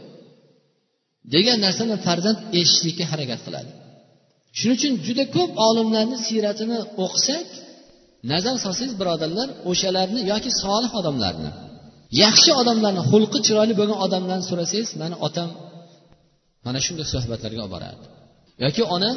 Degan 1.35 1.59
narsani 1.67 1.97
farzand 2.07 2.39
eshitishlikka 2.59 3.05
harakat 3.13 3.41
qiladi. 3.47 3.71
Shuning 4.59 4.77
uchun 4.79 4.93
juda 5.07 5.25
ko'p 5.37 5.51
olimlarni 5.69 6.19
siyratini 6.27 6.79
o'qisak 7.05 7.47
nazar 8.33 8.55
solsangiz 8.65 8.95
birodarlar 9.01 9.49
o'shalarni 9.71 10.21
yoki 10.33 10.51
solih 10.63 10.93
odamlarni 11.01 11.51
yaxshi 12.25 12.51
odamlarni 12.61 13.03
xulqi 13.11 13.39
chiroyli 13.47 13.75
bo'lgan 13.81 13.99
odamlarni 14.07 14.45
so'rasangiz 14.51 14.91
mani 15.03 15.17
otam 15.27 15.49
mana 16.67 16.79
shunday 16.87 17.07
suhbatlarga 17.15 17.61
olib 17.65 17.73
boradi 17.77 18.05
yoki 18.65 18.83
ona 18.97 19.11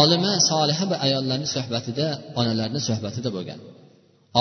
olima 0.00 0.32
soliha 0.50 0.84
bir 0.90 0.98
ayollarni 1.06 1.48
suhbatida 1.56 2.06
onalarni 2.40 2.80
suhbatida 2.88 3.28
bo'lgan. 3.36 3.60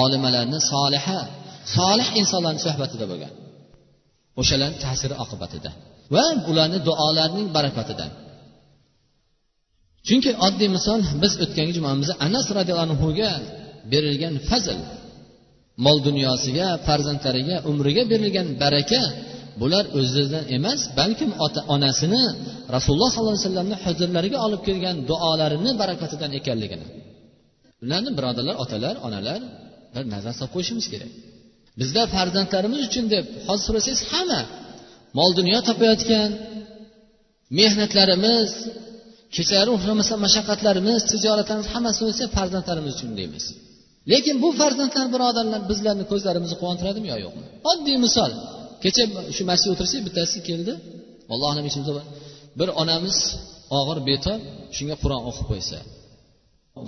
Olimalarni 0.03 0.59
soliha 0.71 1.19
solih 1.75 2.07
insonlarni 2.21 2.61
suhbatida 2.67 3.05
bo'lgan. 3.11 3.33
O'shalarni 4.41 4.77
ta'siri 4.85 5.15
oqibatida 5.23 5.71
va 6.15 6.25
ularni 6.51 6.79
duolarining 6.87 7.47
barakatidan 7.57 8.11
chunki 10.07 10.31
oddiy 10.47 10.69
misol 10.77 10.99
biz 11.23 11.33
o'tgan 11.43 11.69
jumamizda 11.77 12.13
anas 12.27 12.47
roziyallohu 12.57 12.87
anhuga 12.89 13.31
berilgan 13.91 14.35
fazl 14.49 14.79
mol 15.85 15.97
dunyosiga 16.07 16.67
farzandlariga 16.87 17.55
umriga 17.71 18.03
berilgan 18.11 18.47
baraka 18.63 19.01
bular 19.61 19.85
o'zidan 19.99 20.43
emas 20.57 20.81
balkim 20.99 21.31
ota 21.45 21.61
onasini 21.75 22.23
rasululloh 22.75 23.09
sollallohu 23.13 23.35
alayhi 23.35 23.47
vasallamni 23.47 23.77
huzurlariga 23.85 24.37
olib 24.45 24.61
kelgan 24.67 24.95
duolarini 25.09 25.71
barakatidan 25.81 26.31
ekanligini. 26.39 26.87
Ularni 27.83 28.11
birodarlar 28.17 28.55
otalar 28.63 28.95
onalar 29.07 29.41
bir 29.95 30.03
nazar 30.13 30.33
solib 30.39 30.51
qo'yishimiz 30.55 30.85
kerak. 30.93 31.11
Bizda 31.79 32.01
farzandlarimiz 32.15 32.81
uchun 32.89 33.05
deb 33.13 33.25
hozir 33.47 33.63
so'rasangiz 33.67 34.01
hamma. 34.11 34.41
Mol 35.17 35.31
dunyo 35.39 35.59
topayotgan 35.69 36.29
mehnatlarimiz 37.59 38.49
kechalari 39.35 39.71
uxlamasdan 39.77 40.19
mashaqqatlarimiz 40.25 41.01
tijoratlarimiz 41.11 41.67
hammasini 41.73 42.05
o'lsa 42.09 42.25
farzandlarimiz 42.37 42.91
uchun 42.97 43.11
deymiz. 43.19 43.45
Lekin 44.11 44.35
bu 44.43 44.49
farzandlar 44.59 45.07
birodarlar 45.15 45.61
bizlarni 45.71 46.05
ko'zlarimizni 46.11 46.57
quvontiradimi 46.61 47.07
yo 47.13 47.17
yo'qmi? 47.25 47.45
Oddiy 47.71 47.97
misol. 48.05 48.31
Kecha 48.83 49.03
shu 49.35 49.43
masjidda 49.49 49.71
o'tirsak 49.75 50.01
bittasi 50.07 50.37
keldi. 50.49 50.73
Allohu 51.33 51.49
alam 51.53 51.65
ichimizda 51.69 52.03
bir 52.59 52.69
onamiz 52.81 53.17
og'ir 53.79 53.97
betob 54.09 54.39
shunga 54.77 54.95
qur'on 55.03 55.21
o'qib 55.29 55.45
qo'ysa 55.51 55.77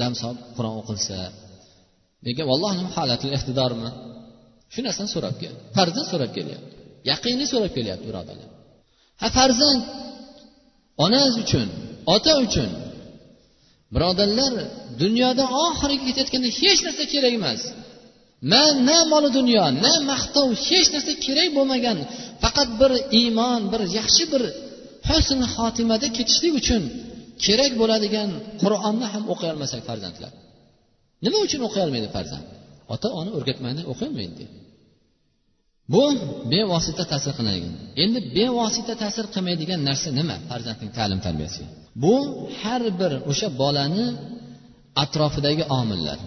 dam 0.01 0.13
solib 0.21 0.39
qur'on 0.57 0.75
o'qilsa 0.81 1.17
lekin 2.25 2.45
vallohu 2.51 2.73
alam 2.75 2.89
holatil 2.97 3.31
iqtidormi? 3.37 3.89
Shu 4.73 4.79
narsani 4.87 5.09
so'rab 5.15 5.35
keldi 5.41 5.59
farzand 5.77 6.07
so'rab 6.11 6.31
kelyapti. 6.37 6.73
Yaqinni 7.11 7.45
so'rab 7.53 7.71
kelyapti 7.77 8.05
birodarlar 8.09 8.49
ha 9.21 9.27
farzand 9.37 9.81
onangiz 11.05 11.35
uchun 11.43 11.67
ota 12.15 12.33
uchun. 12.45 12.69
Birodarlar 13.95 14.53
dunyoda 15.03 15.43
oxiriga 15.65 16.03
ketayotganda 16.09 16.49
hech 16.61 16.79
narsa 16.85 17.03
kerak 17.13 17.33
emas. 17.39 17.61
Man 18.51 18.73
na 18.89 18.97
moli 19.11 19.29
dunyo 19.37 19.65
na 19.85 19.93
maqtov 20.11 20.47
hech 20.67 20.87
narsa 20.95 21.13
kerak 21.25 21.49
bo'lmagan. 21.57 21.97
Faqat 22.43 22.69
bir 22.81 22.91
iymon 23.19 23.61
bir 23.71 23.81
yaxshi 23.97 24.23
bir 24.33 24.43
husn 25.09 25.39
xotimada 25.53 26.07
ketishlik 26.17 26.53
uchun 26.61 26.83
kerak 27.45 27.71
bo'ladigan 27.81 28.29
qur'onni 28.61 29.07
ham 29.13 29.23
o'qiy 29.33 29.49
olmasak 29.53 29.81
farzandlar. 29.89 30.31
Nima 31.25 31.37
uchun 31.47 31.61
o'qiy 31.67 31.81
olmaydi 31.85 32.09
farzand? 32.15 32.45
Ota 32.93 33.07
ona 33.19 33.29
o'rgatmaganda 33.37 33.83
o'qimaydi 33.91 34.45
bu 35.93 36.03
bevosita 36.53 37.03
ta'sir 37.11 37.33
qiladigan 37.39 37.73
endi 38.03 38.19
bevosita 38.37 38.93
ta'sir 39.03 39.25
qilmaydigan 39.33 39.79
narsa 39.89 40.09
nima? 40.19 40.35
Farzandning 40.49 40.91
ta'lim 40.97 41.19
tarbiyasiga 41.25 41.69
bu 42.03 42.15
har 42.61 42.81
bir 42.99 43.11
o'sha 43.31 43.47
bolani 43.61 44.05
atrofidagi 45.03 45.63
omillar 45.79 46.19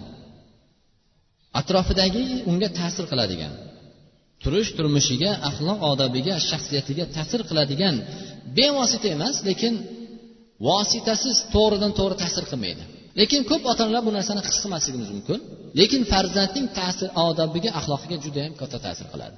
atrofidagi 1.59 2.23
unga 2.49 2.69
ta'sir 2.79 3.05
qiladigan 3.11 3.53
turish 4.43 4.69
turmushiga 4.77 5.31
axloq 5.49 5.79
odobiga 5.91 6.35
shaxsiyatiga 6.49 7.05
ta'sir 7.15 7.41
qiladigan 7.49 7.95
bevosita 8.57 9.07
emas 9.15 9.37
lekin 9.47 9.73
vositasiz 10.67 11.37
to'g'ridan 11.53 11.91
to'g'ri 11.99 12.15
ta'sir 12.23 12.43
qilmaydi. 12.51 12.83
Lekin 13.19 13.41
ko'p 13.49 13.63
ota 13.71 13.81
onalar 13.85 14.03
bu 14.07 14.11
narsani 14.17 14.41
his 14.47 14.57
qilmasligimiz 14.63 15.09
mumkin. 15.15 15.39
Lekin 15.79 16.01
farzandning 16.11 16.67
ta'sir 16.79 17.09
odobiga 17.27 17.69
axloqiga 17.79 18.17
judayam 18.25 18.53
katta 18.61 18.77
ta'sir 18.85 19.07
qiladi. 19.13 19.35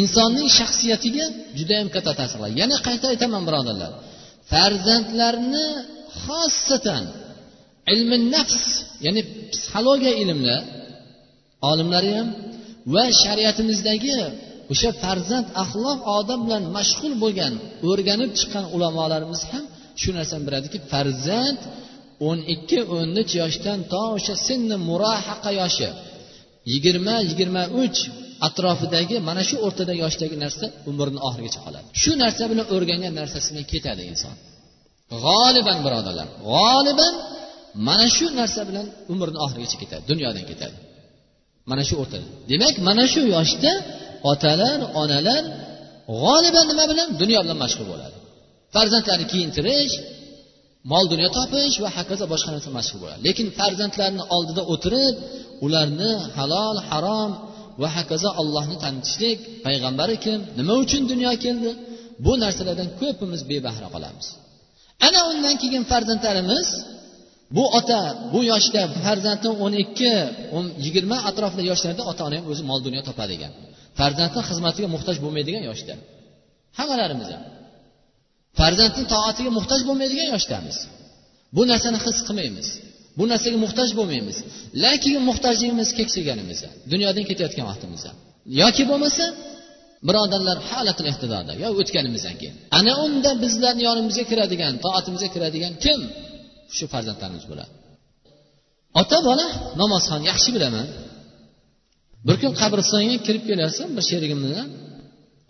Insonning 0.00 0.48
shaxsiyatiga 0.58 1.24
judayam 1.58 1.88
katta 1.94 2.12
ta'sir 2.20 2.36
qiladi. 2.38 2.54
Yana 2.62 2.76
qayta 2.86 3.06
aytaman 3.12 3.42
birodarlar. 3.48 3.92
Farzandlarni 4.52 5.66
xossatan 6.24 7.04
ilmi 7.94 8.16
nafs 8.34 8.62
ya'ni 9.04 9.22
psixologiya 9.52 10.14
ilmlar 10.22 10.62
olimlari 11.70 12.10
ham 12.18 12.28
va 12.94 13.04
shariatimizdagi 13.22 14.14
o'sha 14.72 14.90
farzand 15.02 15.46
axloq 15.62 15.98
odob 16.18 16.40
bilan 16.46 16.64
mashg'ul 16.76 17.14
bo'lgan 17.22 17.54
o'rganib 17.90 18.30
chiqqan 18.38 18.64
ulamolarimiz 18.74 19.42
ham 19.50 19.64
shu 20.00 20.10
narsani 20.18 20.42
biladiki 20.48 20.78
farzand 20.92 21.60
o'n 22.28 22.38
ikki 22.54 22.78
o'n 22.96 23.08
uch 23.22 23.32
yoshdan 23.42 23.78
to 23.92 24.02
o'sha 24.16 24.34
sinni 24.46 24.76
murahaqa 24.88 25.50
yoshi 25.60 25.88
yigirma 26.72 27.14
yigirma 27.28 27.62
uch 27.82 27.98
atrofidagi 28.46 29.16
mana 29.28 29.42
shu 29.48 29.56
o'rtadagi 29.66 30.00
yoshdagi 30.06 30.36
narsa 30.44 30.66
umrni 30.90 31.20
oxirigacha 31.28 31.60
qoladi. 31.66 31.86
Shu 32.02 32.12
narsa 32.22 32.42
bilan 32.50 32.66
o'rgangan 32.74 33.12
narsasidan 33.20 33.64
ketadi 33.72 34.02
inson. 34.12 34.34
G'oliban 35.24 35.78
birodarlar 35.86 36.28
g'oliban 36.50 37.14
mana 37.88 38.06
shu 38.16 38.26
narsa 38.40 38.60
bilan 38.68 38.86
umrni 39.12 39.38
oxirigacha 39.44 39.76
ketadi 39.82 40.02
dunyodan 40.10 40.44
ketadi. 40.50 40.76
Mana 41.70 41.82
shu 41.88 41.94
o'rtada. 42.02 42.26
Demak 42.50 42.74
mana 42.88 43.04
shu 43.12 43.20
yoshda 43.36 43.72
otalar 44.30 44.78
onalar 45.02 45.42
g'oliban 46.22 46.64
nima 46.70 46.84
bilan? 46.92 47.08
Dunyo 47.22 47.38
bilan 47.44 47.58
mashg'ul 47.64 47.86
bo'ladi. 47.92 48.16
Farzandlarni 48.74 49.26
kiyintirish 49.32 49.94
mol 50.90 51.04
dunyo 51.12 51.28
topish 51.38 51.76
va 51.84 51.90
hokazo 51.96 52.24
boshqa 52.32 52.50
narsa 52.54 52.70
mashg'ul 52.78 52.98
bo'ladi. 53.02 53.20
Lekin 53.26 53.46
farzandlarni 53.58 54.22
oldida 54.36 54.62
o'tirib 54.72 55.14
ularni 55.64 56.12
halol 56.36 56.76
harom 56.88 57.30
va 57.82 57.88
hokazo 57.96 58.28
allohni 58.40 58.76
tanitishlik 58.84 59.38
payg'ambari 59.66 60.16
kim 60.24 60.38
nima 60.58 60.74
uchun 60.84 61.02
dunyoga 61.12 61.38
keldi? 61.46 61.70
Bu 62.24 62.32
narsalardan 62.42 62.88
ko'pimiz 63.00 63.40
bebahra 63.50 63.88
qolamiz. 63.94 64.26
Ana 65.06 65.20
undan 65.32 65.56
keyin 65.62 65.84
farzandlarimiz 65.92 66.68
bu 67.56 67.64
ota 67.78 68.00
bu 68.32 68.40
yoshda 68.52 68.82
farzandni 69.04 69.50
o'n 69.64 69.74
ikki 69.84 70.12
o'n 70.56 70.66
yigirma 70.84 71.16
atrofida 71.28 71.62
yoshlarda 71.70 72.02
ota 72.10 72.22
ona 72.28 72.36
ham 72.38 72.46
o'zi 72.52 72.62
mol 72.70 72.80
dunyo 72.86 73.02
topadi 73.08 73.32
ekan 73.38 73.52
farzandni 74.00 74.40
xizmatiga 74.48 74.88
muhtoj 74.94 75.16
bo'lmaydigan 75.24 75.64
yoshda. 75.70 75.94
Hammalarimiz 76.78 77.28
ham 77.34 77.42
farzandni 78.58 79.04
toatiga 79.14 79.50
muhtoj 79.58 79.80
bo'lmaydigan 79.88 80.28
yoshdamiz. 80.34 80.76
Bu 81.56 81.62
narsani 81.70 81.98
his 82.04 82.18
qilmaymiz. 82.28 82.68
Bu 83.18 83.24
narsaga 83.32 83.58
muhtoj 83.64 83.90
bo'lmaymiz. 83.98 84.36
Lekin 84.84 85.14
muhtojligimiz 85.28 85.88
keksayganimizda 85.98 86.68
dunyodan 86.92 87.24
ketayotgan 87.30 87.66
vaqtimizda. 87.70 88.10
Yoki 88.62 88.84
bo'lmasa 88.90 89.24
birodarlar 90.08 90.58
halatil 90.70 91.06
ehtidoda 91.12 91.52
yo 91.62 91.68
o'tganimizdan 91.80 92.36
keyin. 92.40 92.54
Ana 92.78 92.92
unda 93.04 93.30
bizlarni 93.42 93.82
yonimizga 93.88 94.24
kiradigan 94.30 94.72
toatimizga 94.84 95.28
kiradigan 95.34 95.72
kim? 95.84 96.00
Shu 96.76 96.84
farzandlarimiz 96.92 97.44
bo'ladi. 97.50 97.72
Ota 99.00 99.18
bola 99.28 99.46
namozxon 99.80 100.20
yaxshi 100.30 100.50
bilaman. 100.56 100.86
Bir 102.26 102.36
kun 102.42 102.52
qabristonga 102.62 103.16
kirib 103.26 103.44
kelyapsam 103.50 103.88
bir 103.96 104.04
sherigim 104.10 104.40
bilan 104.46 104.68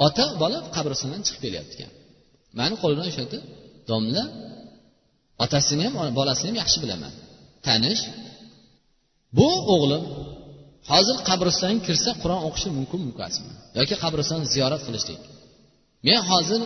ota 0.06 0.25
bola 0.42 0.59
qabristondan 0.76 1.21
chiqib 1.26 1.42
kelyapti 1.47 1.76
mani 2.59 2.75
qo'limdan 2.82 3.06
ushladi 3.12 3.38
domla. 3.90 4.25
Otasini 5.44 5.82
ham 5.87 5.94
bolasini 6.18 6.49
ham 6.50 6.56
yaxshi 6.62 6.78
bilaman. 6.85 7.12
Tanish. 7.66 8.02
Bu 9.38 9.49
o'g'lim 9.75 10.02
hozir 10.90 11.16
qabristonga 11.28 11.80
kirsa 11.87 12.11
qur'on 12.23 12.40
o'qishi 12.49 12.68
mumkin 12.78 13.00
emasmi 13.11 13.52
yoki 13.78 13.94
qabristonni 14.04 14.47
ziyorat 14.54 14.82
qilishlik. 14.87 15.21
Men 16.06 16.21
hozir 16.30 16.61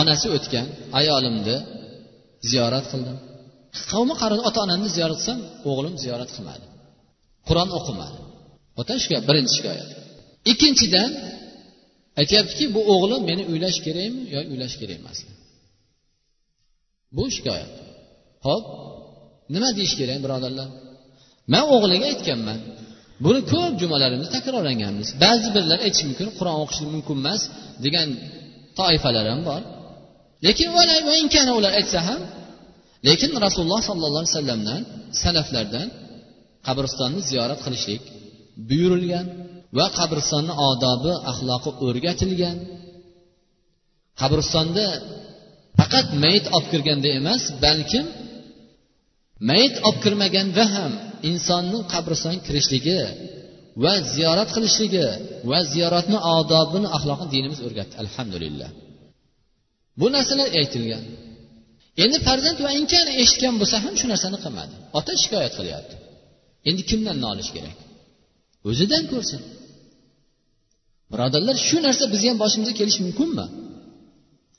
onasi 0.00 0.26
o'tgan 0.36 0.66
ayolimni 1.00 1.56
ziyorat 2.50 2.86
qildim. 2.92 3.16
Qavmi 3.90 4.14
qaradi 4.22 4.42
ota 4.48 4.58
onamni 4.66 4.88
ziyorat 4.96 5.16
qilsam 5.20 5.38
o'g'lim 5.70 5.94
ziyorat 6.02 6.30
qilmadi. 6.36 6.66
Qur'on 7.48 7.68
o'qimadi. 7.78 8.18
Ota 8.80 8.92
shikoyat 9.02 9.24
birinchi 9.28 9.52
shikoyat. 9.58 9.88
Ikkinchidan 10.50 11.10
aytyaptiki 12.20 12.64
bu 12.76 12.80
o'g'lim 12.94 13.22
meni 13.30 13.42
uylash 13.52 13.78
kerakmi 13.86 14.22
yo 14.34 14.40
uylash 14.52 14.74
kerak 14.80 14.96
emasmi 15.02 15.32
bu 17.16 17.24
shikoyat. 17.34 17.72
Ho'p 18.46 18.64
nima 19.54 19.68
deyish 19.78 19.94
kerak 20.00 20.18
birodarlar? 20.24 20.68
Man 21.52 21.64
o'g'liga 21.74 22.06
aytganman 22.12 22.58
buni 23.24 23.40
ko'p 23.52 23.72
jumalarimizda 23.82 24.30
takrorlaganmiz 24.36 25.08
ba'zi 25.24 25.48
birlar 25.56 25.78
aytishi 25.86 26.04
mumkin 26.10 26.28
qur'on 26.38 26.56
o'qish 26.64 26.80
mumkin 26.94 27.16
emas 27.22 27.42
degan 27.84 28.08
toifalar 28.78 29.24
ham 29.32 29.40
bor. 29.48 29.62
Lekin 30.46 30.68
ular 31.58 31.72
aytsa 31.80 32.00
ham 32.08 32.20
lekin 33.08 33.30
rasululloh 33.44 33.80
sollallohu 33.88 34.22
alayhi 34.22 34.34
vasallamdan 34.36 34.80
salaflardan 35.22 35.88
qabristonni 36.66 37.20
ziyorat 37.30 37.60
qilishlik 37.66 38.02
buyurilgan. 38.68 39.26
Va 39.78 39.86
qabristonni 39.98 40.54
odobi 40.70 41.12
axloqi 41.30 41.70
o'rgatilgan. 41.86 42.56
Qabristonda 44.20 44.86
faqat 45.78 46.06
mayit 46.22 46.46
olib 46.56 46.68
kirganda 46.72 47.08
emas 47.20 47.42
balkim 47.64 48.06
mayit 49.48 49.74
olib 49.86 49.98
kirmaganda 50.04 50.64
ham 50.74 50.92
insonning 51.30 51.82
qabristonga 51.92 52.40
kirishligi 52.46 53.00
va 53.84 53.94
ziyorat 54.14 54.48
qilishligi 54.56 55.06
va 55.50 55.58
ziyoratni 55.72 56.18
odobini 56.38 56.88
axloqini 56.96 57.30
dinimiz 57.34 57.60
o'rgatdi. 57.66 57.94
Alhamdulillah. 58.04 58.70
Bu 60.00 60.06
narsalar 60.14 60.48
aytilgan. 60.60 61.04
Endi 62.04 62.18
farzand 62.26 62.58
va 62.66 62.70
inkan 62.80 63.06
eshitgan 63.22 63.54
bo'lsa 63.60 63.76
ham 63.84 63.94
shu 64.00 64.06
narsani 64.12 64.38
qilmadi. 64.44 64.74
Ota 64.98 65.12
shikoyat 65.22 65.52
qilyapti. 65.58 65.94
Endi 66.68 66.82
kimdan 66.90 67.16
nolish 67.26 67.50
kerak? 67.56 67.78
O'zidan 68.68 69.04
ko'rsin. 69.12 69.40
Birodarlar 71.12 71.56
shu 71.68 71.76
narsa 71.86 72.04
bizni 72.14 72.28
ham 72.32 72.38
boshimizga 72.44 72.74
kelishi 72.80 73.00
mumkinmi? 73.06 73.46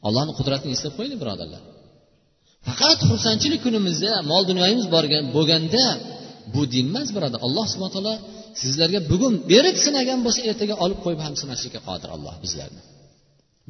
Allohni 0.08 0.34
qudratini 0.40 0.72
eslab 0.78 0.94
qo'yinglar 0.98 1.20
birodarlar. 1.24 1.62
Faqat 2.68 3.00
xursandchilik 3.10 3.62
kunimizda 3.66 4.12
mol 4.32 4.44
dunyoyimiz 4.52 4.88
borgan 4.96 5.24
bo'lganda 5.36 5.86
bu 6.54 6.62
din 6.74 6.86
emas 6.92 7.10
birodar. 7.16 7.40
Alloh 7.48 7.66
subhana 7.74 7.94
taolo 7.96 8.16
sizlarga 8.62 9.00
bugun 9.12 9.34
berib 9.52 9.76
sinagan 9.86 10.20
bo'lsa 10.26 10.40
ertaga 10.50 10.76
olib 10.84 11.00
qo'yib 11.06 11.22
ham 11.26 11.34
sinashlikka 11.42 11.80
qodir 11.90 12.10
alloh 12.16 12.36
bizlarni. 12.44 12.82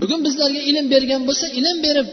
Bugun 0.02 0.20
bizlarga 0.28 0.62
ilm 0.70 0.86
bergan 0.94 1.22
bo'lsa 1.30 1.46
ilm 1.60 1.78
berib 1.88 2.08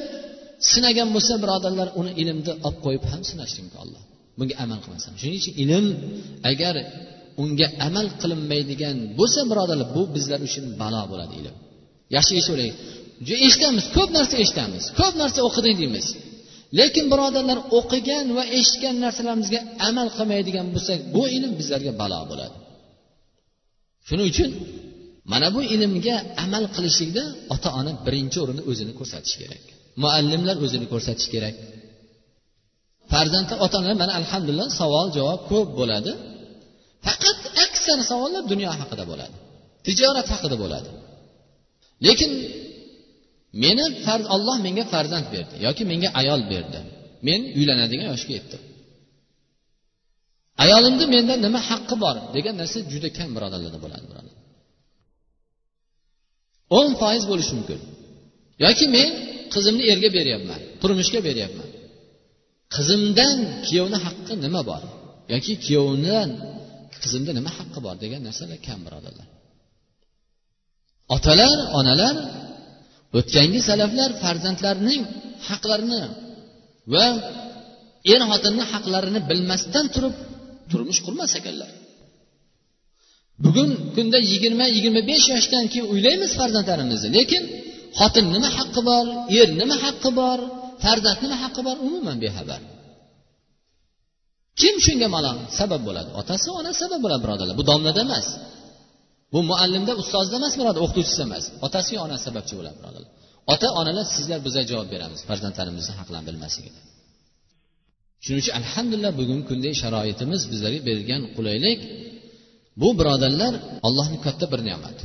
sinagan 0.72 1.08
bo'lsa 1.14 1.34
birodarlar 1.42 1.88
uni 2.00 2.12
ilmni 2.22 2.52
olib 2.66 2.80
qo'yib 2.86 3.04
ham 3.10 3.20
sinashlik 3.30 3.62
mumkin 3.66 3.80
alloh. 3.84 4.02
Bunga 4.38 4.54
amal 4.64 4.78
qilmasdan 4.84 5.14
shuning 5.20 5.38
uchun 5.42 5.54
ilm 5.64 5.86
agar 6.50 6.74
unga 7.42 7.66
amal 7.88 8.06
qilinmaydigan 8.20 8.96
bo'lsa 9.18 9.40
birodarlar 9.50 9.88
bu 9.96 10.02
bizlar 10.16 10.40
uchun 10.48 10.64
balo 10.80 11.02
bo'ladi 11.12 11.34
ilm. 11.40 11.54
Yaxshi 12.16 12.32
eshitib 12.40 12.58
eshitamiz 13.46 13.84
ko'p 13.96 14.10
narsa 14.18 14.34
eshitamiz 14.44 14.84
ko'p 15.00 15.14
narsa 15.22 15.40
o'qiding 15.48 15.76
deymiz. 15.82 16.06
Lekin 16.78 17.04
birodarlar 17.12 17.58
o'qigan 17.78 18.26
va 18.36 18.44
eshitgan 18.58 18.96
narsalarimizga 19.04 19.60
amal 19.88 20.08
qilmaydigan 20.16 20.66
bo'lsak 20.74 20.98
bu 21.14 21.22
ilm 21.36 21.52
bizlarga 21.60 21.92
balo 22.00 22.20
bo'ladi. 22.30 22.56
Shuning 24.08 24.26
uchun 24.32 24.50
mana 25.32 25.48
bu 25.54 25.60
ilmga 25.74 26.16
amal 26.44 26.64
qilishlikda 26.74 27.24
ota 27.54 27.68
ona 27.80 27.92
birinchi 28.06 28.38
o'rinda 28.44 28.62
o'zini 28.70 28.92
ko'rsatishi 28.98 29.36
kerak. 29.42 29.64
Muallimlar 30.02 30.56
o'zini 30.64 30.86
ko'rsatishi 30.92 31.30
kerak. 31.34 31.54
Farzandlar 33.12 33.56
ota 33.64 33.74
onalar 33.80 33.98
mana 34.04 34.12
alhamdulillah 34.20 34.68
savol 34.80 35.06
javob 35.16 35.40
ko'p 35.50 35.68
bo'ladi. 35.80 36.12
Faqat 37.06 37.40
aksar 37.64 37.98
savollar 38.10 38.42
dunyo 38.52 38.70
haqida 38.80 39.04
bo'ladi. 39.10 39.36
Tijorat 39.86 40.28
haqida 40.34 40.56
bo'ladi. 40.62 40.90
Lekin 42.06 42.32
meni 43.64 43.84
farz 44.04 44.26
olloh 44.34 44.56
menga 44.66 44.84
farzand 44.92 45.26
berdi 45.34 45.54
yoki 45.66 45.82
menga 45.90 46.08
ayol 46.20 46.40
berdi. 46.52 46.80
Men 47.26 47.40
uylanadigan 47.58 48.08
yoshga 48.12 48.32
yetdim. 48.38 48.60
Ayolimni 50.64 51.06
menda 51.14 51.34
nima 51.46 51.60
haqqi 51.70 51.96
bor 52.04 52.16
degan 52.36 52.54
narsa 52.60 52.78
juda 52.92 53.08
kam 53.18 53.28
birodarlarda 53.36 53.78
bo'ladi 53.84 54.04
birodar. 54.10 54.34
O'n 56.78 56.90
foiz 57.00 57.24
bo'lishi 57.30 57.52
mumkin. 57.58 57.80
Yoki 58.64 58.86
men 58.96 59.10
qizimni 59.54 59.84
erga 59.92 60.08
beryapman 60.18 60.60
turmushga 60.80 61.20
beryapman. 61.28 61.68
Qizimdan 62.74 63.36
kuyovni 63.66 63.98
haqqi 64.06 64.34
nima 64.44 64.60
bor? 64.70 64.82
Yoki 65.32 65.52
kuyovdan 65.66 66.28
qizimni 67.02 67.32
nima 67.38 67.50
haqqi 67.58 67.78
bor 67.86 67.96
degan 68.04 68.20
narsalar 68.28 68.58
kam 68.66 68.80
birodarlar. 68.86 69.28
Otalar 71.16 71.56
onalar 71.78 72.16
o'tgangi 73.18 73.60
salaflar 73.68 74.10
farzandlarining 74.22 75.02
haqlarini 75.48 76.02
va 76.94 77.06
er 78.12 78.20
xotinni 78.30 78.64
haqlarini 78.72 79.20
bilmasdan 79.30 79.86
turib 79.94 80.14
turmush 80.70 81.00
qurmas 81.06 81.32
ekanlar. 81.40 81.70
Bugun 83.44 83.70
kunda 83.96 84.18
yigirma 84.30 84.66
yigirma 84.76 85.02
besh 85.10 85.26
yoshdan 85.34 85.64
keyin 85.72 85.86
uylaymiz 85.94 86.32
farzandlarimizni 86.40 87.08
lekin 87.18 87.42
xotin 87.98 88.26
nima 88.34 88.48
haqqi 88.58 88.80
bor 88.90 89.04
er 89.40 89.48
nima 89.60 89.76
haqqi 89.84 90.10
bor 90.20 90.38
farzand 90.84 91.18
nima 91.24 91.36
haqqi 91.42 91.60
bor 91.66 91.76
umuman 91.86 92.16
bexabar. 92.24 92.60
Kim 94.60 94.74
shunga 94.86 95.08
malol 95.16 95.36
sabab 95.58 95.82
bo'ladi. 95.88 96.10
Otasi 96.20 96.48
onasi 96.60 96.78
sabab 96.84 97.00
bo'ladi 97.04 97.22
birodarlar. 97.24 97.54
Bu 97.60 97.64
domlada 97.70 98.00
emas. 98.06 98.26
Bu 99.34 99.40
muallimda 99.50 99.92
ustozda 100.02 100.34
emas 100.40 100.54
birodar 100.60 100.80
o'qituvchisi 100.84 101.20
emas. 101.28 101.44
Otasi 101.66 101.90
yo 101.96 102.00
onasi 102.06 102.22
sababchi 102.28 102.54
bo'ladi 102.58 102.76
birodarlar. 102.80 103.12
Ota 103.52 103.68
onalar 103.80 104.06
sizlar 104.16 104.38
bizlar 104.46 104.64
javob 104.70 104.88
beramiz 104.94 105.20
farzandlarimizni 105.28 105.94
haqlarini 106.00 106.26
bilmasligida 106.30 106.80
shuning 108.24 108.40
uchun 108.42 108.54
alhamdulillah 108.60 109.12
bugungi 109.20 109.44
kunda 109.50 109.70
sharoitimiz 109.82 110.42
bizlarga 110.52 110.80
berilgan 110.88 111.22
qulaylik. 111.36 111.78
Bu 112.80 112.88
birodarlar 112.98 113.52
allohni 113.86 114.18
katta 114.26 114.46
bir 114.52 114.60
ne'mati. 114.68 115.04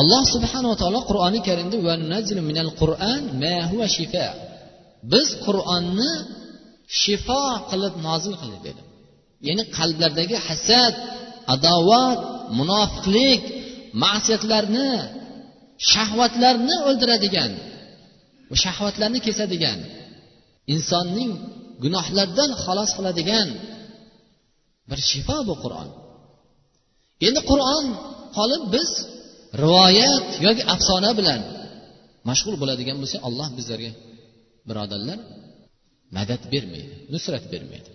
Alloh 0.00 0.22
subhanava 0.34 0.76
taolo 0.82 1.00
qur'oni 1.10 1.40
karimda 1.48 1.76
biz 5.12 5.28
qur'onni 5.46 6.12
shifo 7.02 7.44
qilib 7.70 7.94
nozil 8.06 8.34
qildi 8.40 8.58
dedi 8.66 8.82
ya'ni 9.46 9.64
qalblardagi 9.76 10.36
hasad 10.48 10.94
adovat 11.54 12.20
munofiqlik 12.58 13.42
ma'siyatlarni 14.04 14.90
shahvatlarni 15.92 16.76
o'ldiradigan 16.88 17.52
va 18.50 18.56
shahvatlarni 18.64 19.20
kesadigan 19.26 19.78
insonning 20.74 21.32
gunohlardan 21.84 22.50
xalos 22.64 22.90
qiladigan 22.98 23.48
bir 24.90 24.98
shifo 25.10 25.38
bu 25.48 25.54
qur'on. 25.64 25.88
Endi 27.26 27.40
qur'on 27.50 27.84
qolib 28.36 28.62
biz 28.74 28.90
rivoyat 29.62 30.26
yoki 30.46 30.62
afsona 30.74 31.10
bilan 31.18 31.40
mashg'ul 32.28 32.56
bo'ladigan 32.62 32.96
bo'lsak 33.02 33.20
alloh 33.28 33.48
bizlarga 33.58 33.92
birodarlar 34.68 35.18
madad 36.16 36.42
bermaydi 36.52 36.94
نسرة 37.10 37.42
bermaydi 37.52 37.90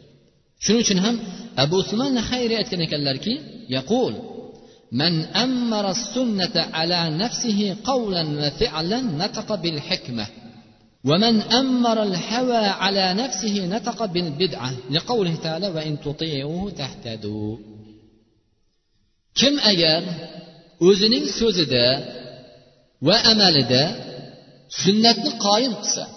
شنو 0.59 0.81
شنو 0.81 1.01
هم؟ 1.01 1.19
أبو 1.57 1.81
سمان 1.81 2.17
nahayriy 2.17 2.57
aytgan 2.57 2.81
ekanlarki 2.81 3.39
يقول 3.69 4.13
من 4.91 5.21
أمر 5.25 5.91
السنة 5.91 6.55
على 6.73 7.09
نفسه 7.09 7.77
قولا 7.83 8.23
وفعلا 8.47 9.01
نطق 9.01 9.55
بالحكمة 9.55 10.27
ومن 11.05 11.41
أمر 11.41 12.03
الهوى 12.03 12.55
على 12.55 13.13
نفسه 13.13 13.65
نطق 13.65 14.05
بالبدعة 14.05 14.73
لقوله 14.91 15.35
تعالى 15.35 15.67
وإن 15.67 16.01
تطيعوه 16.01 16.71
تهتدوا. 16.71 17.57
كم 19.35 19.59
أجر 19.59 20.03
أذن 20.81 21.25
سوزدا 21.39 21.89
وأمالدا 23.01 23.83
سنة 24.69 25.37
قائم 25.39 25.73
قصر 25.73 26.14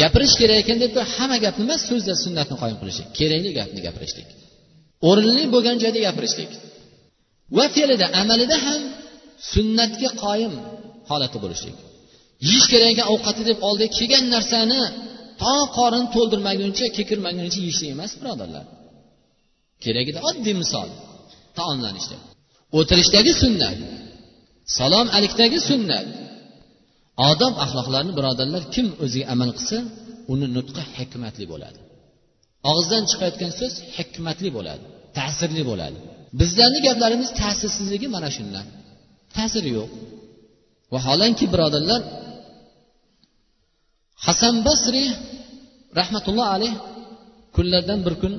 gapirish 0.00 0.34
kerak 0.40 0.58
ekan 0.62 0.78
deb 0.84 0.92
hamma 1.14 1.36
gapni 1.44 1.62
emas 1.68 1.82
so'zda 1.90 2.12
sunnatni 2.24 2.56
qoyim 2.62 2.78
qilishlik. 2.82 3.08
Kerakli 3.18 3.50
gapni 3.58 3.80
gapirishlik. 3.86 4.28
O'rinli 5.08 5.44
bo'lgan 5.54 5.76
joyda 5.82 6.00
gapirishlik. 6.06 6.50
Va 7.56 7.64
fe'lida 7.74 8.06
amalida 8.20 8.56
ham 8.66 8.80
sunnatga 9.52 10.10
qoyim 10.24 10.54
holati 11.10 11.38
bo'lishlik. 11.44 11.76
Yeyish 12.46 12.68
kerak 12.72 12.88
ekan 12.94 13.06
ovqatni 13.14 13.44
deb 13.50 13.58
oldiga 13.68 13.88
kelgan 13.98 14.24
narsani 14.34 14.82
to 15.42 15.54
qorin 15.76 16.04
to'ldirmaguncha 16.14 16.86
kekirmaguncha 16.96 17.58
yeyishlik 17.64 17.90
emas 17.96 18.12
birodarlar. 18.20 18.64
Keragida 19.84 20.20
oddiy 20.28 20.54
misol 20.62 20.88
taomlanishda. 21.58 22.16
O'tirishdagi 22.78 23.32
sunnat 23.42 23.76
salom 24.76 25.06
alikdagi 25.16 25.58
sunnat 25.70 26.06
odob 27.30 27.54
axloqlarni 27.64 28.12
birodarlar 28.18 28.62
kim 28.74 28.86
o'ziga 29.04 29.26
amal 29.34 29.50
qilsa 29.58 29.78
uni 30.32 30.46
nutqi 30.56 30.82
hikmatli 30.96 31.44
bo'ladi. 31.52 31.78
Og'izdan 32.70 33.02
chiqayotgan 33.10 33.52
so'z 33.60 33.74
hikmatli 33.96 34.48
bo'ladi 34.56 34.84
ta'sirli 35.18 35.62
bo'ladi. 35.70 35.98
Bizlarni 36.40 36.80
gaplarimiz 36.88 37.30
ta'sirsizligi 37.40 38.08
mana 38.16 38.28
shundan. 38.36 38.66
Ta'siri 39.36 39.70
yo'q. 39.78 39.90
Vaholanki 40.94 41.44
birodarlar 41.52 42.00
hasan 44.26 44.54
basriy 44.66 45.10
rahmatulloh 46.00 46.46
alayh 46.56 46.74
kunlardan 47.56 48.00
bir 48.06 48.14
kun 48.22 48.34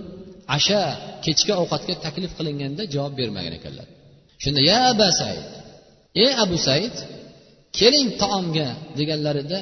asha 0.57 0.81
kechki 1.25 1.51
ovqatga 1.61 1.93
taklif 2.05 2.31
qilinganda 2.37 2.83
javob 2.93 3.13
bermagan 3.19 3.53
ekanlar. 3.59 3.87
Shunda 4.43 4.61
ya 4.71 4.77
aba 4.91 5.07
said 5.19 5.45
ey 6.23 6.31
abu 6.43 6.57
said 6.67 6.95
keling 7.77 8.09
taomga 8.21 8.67
deganlarida 8.97 9.59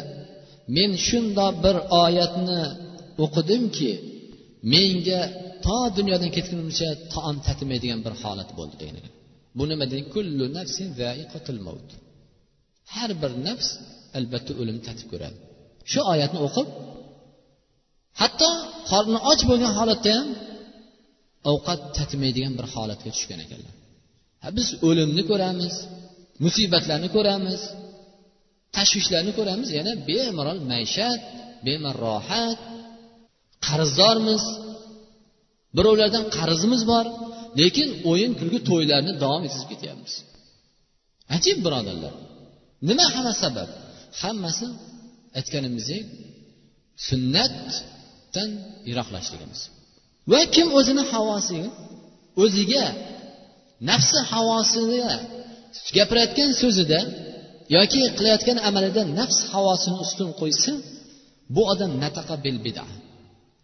men 0.76 0.92
shundoq 1.08 1.54
bir 1.66 1.76
oyatni 2.04 2.62
o'qidimki 3.24 3.92
menga 4.74 5.22
to 5.66 5.78
dunyodan 5.98 6.30
ketgunimcha 6.38 6.90
taom 7.14 7.36
tatimaydigan 7.48 8.00
bir 8.06 8.14
holat 8.24 8.50
bo'ldi 8.58 8.76
degan 8.82 8.96
ekan. 9.00 9.14
Bu 9.58 9.64
nima 9.72 9.86
kullu 10.14 10.46
nafsin 10.58 10.88
maut. 11.68 11.90
Har 12.94 13.12
bir 13.22 13.32
nafs 13.48 13.68
albatta 14.18 14.52
o'lim 14.62 14.78
tatib 14.88 15.08
ko'radi. 15.12 15.38
Shu 15.92 16.00
oyatni 16.14 16.40
o'qib 16.48 16.68
hatto 18.22 18.50
qorni 18.90 19.20
och 19.32 19.42
bo'lgan 19.50 19.72
holatda 19.80 20.12
ham 20.18 20.28
ovqat 21.52 21.80
tatimaydigan 21.98 22.54
bir 22.60 22.66
holatga 22.74 23.10
tushgan 23.16 23.40
ekanlar. 23.46 23.74
Biz 24.58 24.68
o'limni 24.88 25.24
ko'ramiz 25.32 25.76
musibatlarni 26.46 27.10
ko'ramiz 27.16 27.62
tashvishlarni 28.78 29.32
ko'ramiz. 29.40 29.70
Yana 29.80 29.94
bemalol 30.10 30.60
maishat 30.72 31.20
bemalol 31.66 31.98
rohat 32.06 32.60
qarzdormiz. 33.68 34.44
Birovlardan 35.78 36.26
qarzimiz 36.38 36.82
bor 36.92 37.06
lekin 37.62 37.90
o'yin 38.12 38.32
kulgi 38.40 38.60
to'ylarni 38.70 39.12
davom 39.24 39.42
ettirib 39.48 39.68
ketyapmiz. 39.74 40.14
Ajib 41.36 41.58
birodarlar 41.66 42.14
nima 42.90 43.06
hamma 43.16 43.34
sabab? 43.44 43.70
Hammasi 44.22 44.68
aytganimizdek 45.40 46.04
sunnatdan 47.08 48.50
yiroqlashligimiz. 48.90 49.62
Va 50.32 50.42
kim 50.56 50.68
o'zini 50.80 51.04
havosiga 51.12 51.70
o'ziga 52.44 52.86
nafsi 53.90 54.20
havosiga 54.32 55.12
gapirayotgan 55.98 56.52
so'zida 56.62 57.00
yoki 57.76 58.02
qilayotgan 58.18 58.58
amalida 58.70 59.02
nafs 59.20 59.38
havosini 59.54 59.98
ustun 60.06 60.30
qo'ysa 60.42 60.72
bu 61.56 61.62
odam 61.74 61.92
nataqa 62.04 62.36
bil 62.46 62.58
bida 62.66 62.86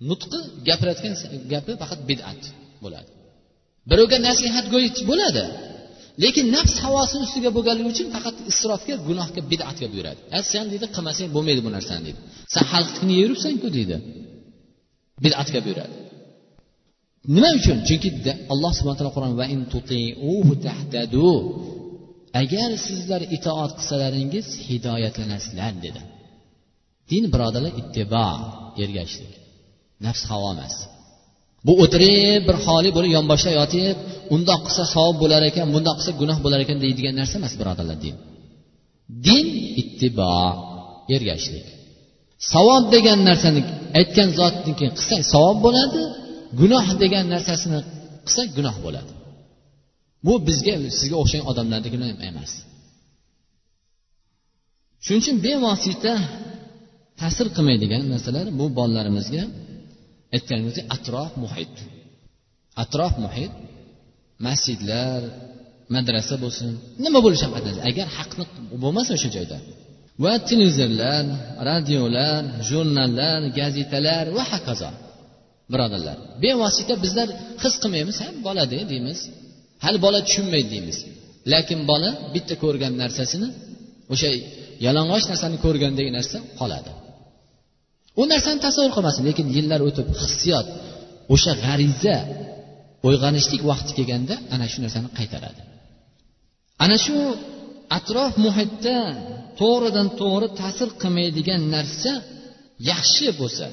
nutqi 0.09 0.39
gapirayotgan 0.67 1.13
gapi 1.51 1.71
faqat 1.81 1.99
bidat 2.09 2.41
bo'ladi. 2.83 3.09
Birovga 3.89 4.17
nasihatgo'y 4.27 4.87
bo'ladi 5.09 5.45
lekin 6.23 6.45
nafs 6.55 6.75
havosini 6.85 7.23
ustiga 7.27 7.49
bo'lganligi 7.57 7.89
uchun 7.93 8.07
faqat 8.15 8.35
isrofga 8.51 8.95
gunohga 9.07 9.41
bidatga 9.51 9.85
buyuradi. 9.93 10.19
Sen 10.51 10.65
deydi 10.71 10.87
qilmasang 10.95 11.29
bo'lmaydi 11.35 11.61
bu 11.67 11.71
narsani 11.77 12.01
deydi. 12.07 12.19
San 12.53 12.65
xalqni 12.73 13.13
yuribsanku 13.21 13.67
deydi. 13.77 13.97
Bidatga 15.23 15.59
buyuradi. 15.65 15.95
Nima 17.35 17.49
uchun? 17.59 17.77
Chunki 17.87 18.09
alloh 18.53 18.71
subhana 18.77 18.97
taolo 18.99 19.11
qur'on 19.17 19.33
va 19.39 19.45
in 19.55 19.61
agar 22.41 22.69
sizlar 22.87 23.21
itoat 23.37 23.71
qilsalaringiz 23.77 24.47
hidoyatlanasizlar 24.67 25.73
dedi. 25.85 26.01
Din 27.09 27.23
birodarlar 27.33 27.73
ittibo 27.81 28.27
ergashishlik 28.83 29.33
nafs 30.05 30.23
havo 30.29 30.49
emas. 30.55 30.75
Bu 31.65 31.73
o'tirib 31.83 32.41
bir 32.47 32.57
xoli 32.65 32.89
bo'lib 32.95 33.11
yonboshlab 33.17 33.55
yotib 33.61 33.97
undoq 34.35 34.61
qilsa 34.67 34.83
savob 34.95 35.15
bo'lar 35.23 35.41
ekan 35.49 35.67
bundoq 35.75 35.95
qilsa 35.99 36.11
gunoh 36.21 36.37
bo'lar 36.45 36.59
ekan 36.65 36.77
deydigan 36.83 37.15
narsa 37.19 37.35
emas 37.41 37.53
birodarlar 37.59 37.97
din. 38.05 38.15
Din 39.27 39.45
ittibo 39.81 40.33
ergashishlik 41.15 41.67
savob 42.51 42.83
degan 42.95 43.19
narsani 43.29 43.61
aytgan 43.99 44.29
zotniki 44.39 44.85
qilsang 44.97 45.23
savob 45.33 45.57
bo'ladi 45.65 46.01
gunoh 46.59 46.85
degan 47.03 47.25
narsasini 47.33 47.79
qilsa 48.25 48.41
gunoh 48.57 48.75
bo'ladi. 48.85 49.11
Bu 50.27 50.33
bizga 50.47 50.73
sizga 50.99 51.15
o'xshagan 51.23 51.45
odamlarniki 51.51 51.97
emas. 52.31 52.51
Shuning 55.03 55.21
uchun 55.23 55.37
bevosita 55.47 56.13
ta'sir 57.21 57.47
qilmaydigan 57.55 58.03
narsalar 58.13 58.45
bu 58.59 58.65
bolalarimizga 58.77 59.43
aytganimizdek 60.35 60.85
atrof 60.95 61.31
muhit. 61.43 61.75
Atrof 62.83 63.13
muhit 63.25 63.53
masjidlar 64.45 65.19
madrasa 65.95 66.35
bo'lsin 66.43 66.69
nima 67.03 67.19
bo'lishi 67.25 67.43
ham 67.45 67.53
agar 67.89 68.07
haqni 68.17 68.43
bo'lmasa 68.83 69.11
o'sha 69.17 69.29
joyda. 69.37 69.57
Va 70.23 70.33
televizorlar 70.49 71.23
radiolar 71.69 72.41
jurnallar 72.69 73.39
gazetalar 73.59 74.25
va 74.37 74.43
hokazo 74.53 74.91
birodarlar. 75.71 76.17
Bevosita 76.43 76.93
bizlar 77.03 77.27
his 77.63 77.73
qilmaymiz 77.81 78.17
ha 78.23 78.27
bolada 78.45 78.77
deymiz. 78.91 79.19
Hali 79.85 79.97
bola 80.05 80.19
tushunmaydi 80.27 80.69
deymiz. 80.73 80.97
Lekin 81.53 81.79
bola 81.91 82.09
bitta 82.33 82.55
ko'rgan 82.63 82.93
narsasini 83.03 83.47
o'sha 84.13 84.29
yalang'och 84.85 85.25
narsani 85.31 85.57
ko'rgandagi 85.65 86.11
narsa 86.17 86.37
qoladi. 86.59 86.91
U 88.21 88.23
narsani 88.33 88.59
tasavvur 88.65 88.91
qilmasin 88.97 89.23
lekin 89.29 89.47
yillar 89.57 89.79
o'tib 89.87 90.07
hissiyot 90.21 90.67
o'sha 91.33 91.53
g'ariza 91.63 92.17
uyg'onishlik 93.07 93.61
vaqti 93.71 93.91
kelganda 93.97 94.35
ana 94.53 94.65
shu 94.71 94.79
narsani 94.85 95.07
qaytaradi. 95.19 95.61
Ana 96.83 96.97
shu 97.05 97.17
atrof 97.97 98.33
muhitda 98.45 98.97
to'g'ridan 99.61 100.07
to'g'ri 100.21 100.47
ta'sir 100.61 100.89
qilmaydigan 101.01 101.61
narsa 101.75 102.11
yaxshi 102.91 103.27
bo'lsa 103.41 103.65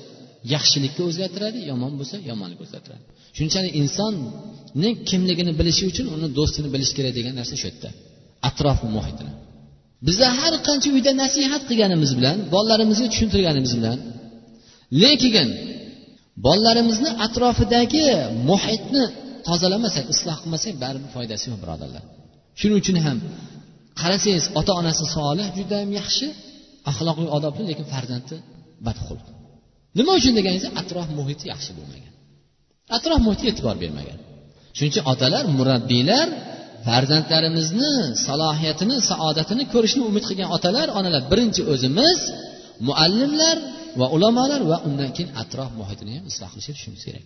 yaxshilikka 0.54 1.02
o'zgartiradi 1.08 1.58
yomon 1.70 1.92
bo'lsa 1.98 2.16
yomonlikka 2.30 2.62
o'zgartiradi. 2.66 3.04
Shunchalik 3.38 3.72
inson 3.82 4.14
kimligini 5.08 5.52
bilishi 5.60 5.84
uchun 5.90 6.06
uni 6.14 6.28
do'stini 6.38 6.68
bilish 6.74 6.92
kerak 6.96 7.12
degan 7.18 7.34
narsa 7.40 7.54
shu 7.60 7.66
yerda. 7.70 7.88
Atrof 8.48 8.78
muhitini. 8.96 9.32
Biza 10.06 10.28
har 10.38 10.54
qancha 10.68 10.88
uyda 10.96 11.12
nasihat 11.22 11.62
qilganimiz 11.68 12.10
bilan 12.18 12.36
bolalarimizga 12.54 13.06
tushuntirganimiz 13.12 13.72
bilan 13.78 13.98
lekin 15.02 15.48
bolalarimizni 16.46 17.10
atrofidagi 17.26 18.04
muhitni 18.50 19.04
tozalamasak 19.48 20.04
isloh 20.14 20.36
qilmasak 20.42 20.74
baribir 20.82 21.10
foydasi 21.16 21.44
yo'q 21.50 21.58
birodarlar. 21.64 22.02
Shuning 22.58 22.78
uchun 22.82 22.96
ham 23.06 23.18
qarasangiz 24.00 24.44
ota 24.60 24.72
onasi 24.80 25.04
solih 25.16 25.46
judayam 25.58 25.90
yaxshi 26.00 26.26
axloqiy 26.90 27.28
odobli 27.36 27.62
lekin 27.70 27.86
farzandi 27.94 28.36
badxulq. 28.86 29.26
Nima 29.98 30.12
uchun 30.20 30.32
deganingizda 30.38 30.70
atrof 30.80 31.08
muhiti 31.18 31.44
yaxshi 31.52 31.70
bo'lmagan. 31.78 32.12
Atrof 32.96 33.20
muhitga 33.26 33.46
e'tibor 33.52 33.76
bermagan. 33.84 34.18
Shuning 34.76 34.92
uchun 34.92 35.04
otalar 35.12 35.44
murabbiylar 35.58 36.26
farzandlarimizni 36.86 37.92
salohiyatini 38.26 38.96
saodatini 39.10 39.64
ko'rishni 39.72 40.02
umid 40.10 40.24
qilgan 40.28 40.48
otalar 40.56 40.86
onalar. 40.98 41.22
Birinchi 41.32 41.62
o'zimiz 41.72 42.18
muallimlar 42.88 43.56
va 44.00 44.06
ulamolar 44.16 44.60
va 44.70 44.76
undan 44.88 45.10
keyin 45.16 45.30
atrof 45.42 45.70
muhitini 45.80 46.12
ham 46.16 46.24
isloh 46.30 46.48
qilishni 46.52 46.72
tushishimiz 46.74 47.02
kerak. 47.08 47.24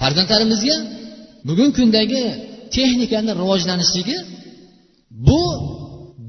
Farzandlarimizga 0.00 0.76
bugungi 1.48 1.74
kundagi 1.78 2.22
texnikani 2.74 3.30
rivojlanishligi 3.40 4.18
bu 5.28 5.42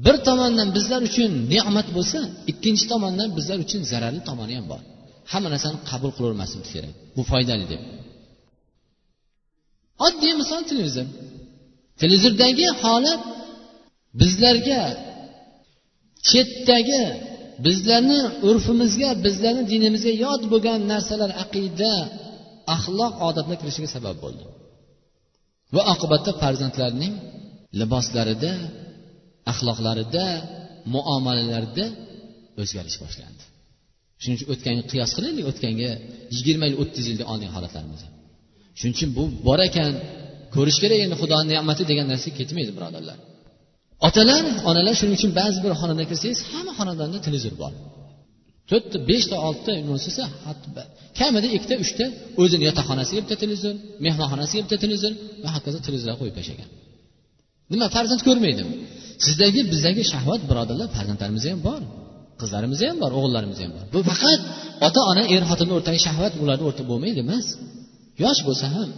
bir 0.04 0.16
tomondan 0.28 0.68
bizlar 0.76 1.00
uchun 1.10 1.30
ne'mat 1.52 1.88
bo'lsa 1.96 2.18
ikkinchi 2.52 2.84
tomondan 2.92 3.28
bizlar 3.38 3.58
uchun 3.64 3.82
zararli 3.92 4.20
tomoni 4.28 4.54
ham 4.58 4.66
bor. 4.72 4.80
Hamma 5.32 5.48
narsani 5.54 5.78
qabul 5.90 6.10
qilavermaslik 6.16 6.64
kerak. 6.74 6.94
Bu 7.16 7.22
foydali 7.30 7.66
deb. 7.72 7.82
Oddiy 10.06 10.34
misol 10.40 10.62
televizor. 10.70 11.06
Televizordagi 12.00 12.66
holat 12.82 13.22
bizlarga 14.20 14.82
chetdagi 16.28 17.02
bizlarni 17.66 18.20
urfimizga 18.48 19.10
bizlarni 19.26 19.62
dinimizga 19.72 20.12
yod 20.24 20.42
bo'lgan 20.52 20.78
narsalar 20.92 21.30
aqida 21.44 21.92
axloq 22.76 23.14
odatlar 23.28 23.56
kirishiga 23.60 23.88
sabab 23.96 24.16
bo'ldi. 24.24 24.44
Va 25.74 25.82
oqibatda 25.94 26.30
farzandlarning 26.42 27.14
liboslarida 27.80 28.52
axloqlarida 29.52 30.26
muomalalarida 30.94 31.86
o'zgarish 32.60 32.98
boshlandi. 33.04 33.42
Shuning 34.20 34.36
uchun 34.38 34.48
o'tganga 34.54 34.84
qiyos 34.92 35.10
qilaylik 35.16 35.44
o'tganga 35.50 35.90
yigirma 36.36 36.64
yil 36.68 36.76
o'ttiz 36.82 37.04
yilda 37.10 37.24
oldingi 37.32 37.54
holatlarimizni 37.56 38.10
shuning 38.80 38.94
uchun 38.96 39.10
bu 39.18 39.22
bor 39.46 39.60
ekan. 39.68 39.92
Ko'rish 40.54 40.78
kerak 40.82 40.98
endi 41.04 41.16
xudoni 41.22 41.46
ne'mati 41.52 41.82
degan 41.90 42.06
narsa 42.12 42.28
ketmaydi 42.38 42.72
birodarlar. 42.76 43.18
Otalar 44.06 44.44
onalar 44.70 44.94
shuning 45.00 45.14
uchun 45.18 45.32
ba'zi 45.40 45.58
bir 45.64 45.72
xonadonga 45.80 46.06
kirsangiz 46.10 46.40
hamma 46.50 46.72
xonadonda 46.78 47.18
televizor 47.26 47.54
bor. 47.62 47.72
To'rtta 48.70 48.98
beshta 49.10 49.36
oltita 49.46 49.72
bo'lsa 49.90 50.24
kamida 51.18 51.48
ikkita 51.56 51.74
uchta 51.84 52.04
o'zini 52.42 52.62
yotoqxonasiga 52.68 53.20
bitta 53.24 53.36
televizor 53.42 53.74
mehmonxonasiga 54.06 54.60
bitta 54.64 54.78
televizor 54.84 55.12
va 55.44 55.48
hokazo 55.56 55.78
televizorlar 55.86 56.16
qo'yib 56.20 56.34
tashlagan. 56.38 56.68
Nima 57.72 57.86
farzand 57.96 58.22
ko'rmaydimi? 58.28 58.74
Sizdagi 59.26 59.60
bizdagi 59.72 60.02
shahvat 60.12 60.40
birodarlar 60.50 60.88
farzandlarimizda 60.96 61.48
ham 61.54 61.62
bor 61.68 61.82
qizlarimizda 62.40 62.84
ham 62.90 62.98
bor 63.04 63.10
o'g'illarimizda 63.18 63.62
ham 63.66 63.72
bor. 63.76 63.84
Bu 63.94 64.00
faqat 64.10 64.40
ota 64.86 65.00
ona 65.10 65.22
er 65.34 65.42
xotinni 65.50 65.72
o'rtadagi 65.76 66.02
shahvat 66.08 66.32
ularni 66.42 66.64
o'rtada 66.68 66.86
bo'lmaydi 66.92 67.18
emas. 67.26 67.46
Yosh 68.22 68.40
bo'lsa 68.48 68.66
ham 68.76 68.88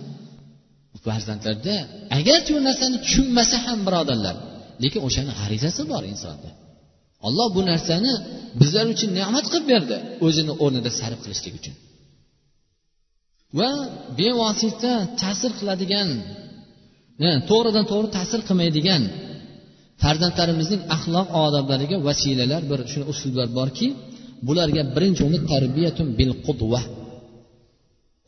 farzandlarda 1.06 1.74
agarchi 2.18 2.50
u 2.58 2.60
narsani 2.68 2.96
tushunmasa 3.04 3.56
ham 3.66 3.78
birodarlar 3.86 4.36
lekin 4.82 5.00
o'shani 5.08 5.32
g'arizasi 5.40 5.82
bor 5.92 6.02
insonda. 6.12 6.50
Olloh 7.26 7.48
bu 7.56 7.60
narsani 7.70 8.12
bizlar 8.60 8.86
uchun 8.94 9.10
ne'mat 9.18 9.44
qilib 9.52 9.66
berdi 9.72 9.96
o'zini 10.26 10.52
o'rnida 10.64 10.90
sarf 11.00 11.18
qilishlik 11.24 11.54
uchun. 11.60 11.74
Va 13.58 13.70
bevosita 14.18 14.92
ta'sir 15.22 15.50
qiladigan 15.58 16.08
to'g'ridan 17.50 17.84
to'g'ri 17.92 18.08
ta'sir 18.18 18.40
qilmaydigan 18.48 19.02
farzandlarimizning 20.02 20.82
axloq 20.96 21.28
odoblariga 21.44 21.96
vasilalar 22.08 22.62
bir 22.70 22.80
shuni 22.92 23.04
uslublar 23.12 23.48
borki 23.58 23.86
bularga 24.46 24.82
birinchi 24.94 25.20
o'rinda 25.26 25.40
tarbiyatun 25.52 26.06
bil 26.18 26.32
qudva 26.46 26.80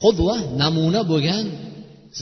qudva 0.05 0.37
namuna 0.63 1.01
bo'lgan 1.13 1.45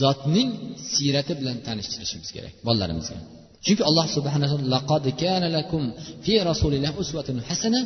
zotning 0.01 0.49
siyrati 0.93 1.33
bilan 1.39 1.57
tanishtirishimiz 1.67 2.29
kerak 2.35 2.53
bolalarimizga. 2.67 3.19
Chunki 3.65 3.83
alloh 3.89 4.05
subhanahu 4.17 4.55
laqad 4.73 5.05
kana 5.21 5.47
lakum 5.57 5.83
fi 6.25 6.33
rasulillah 6.51 6.91
uswatun 7.03 7.37
hasana 7.47 7.79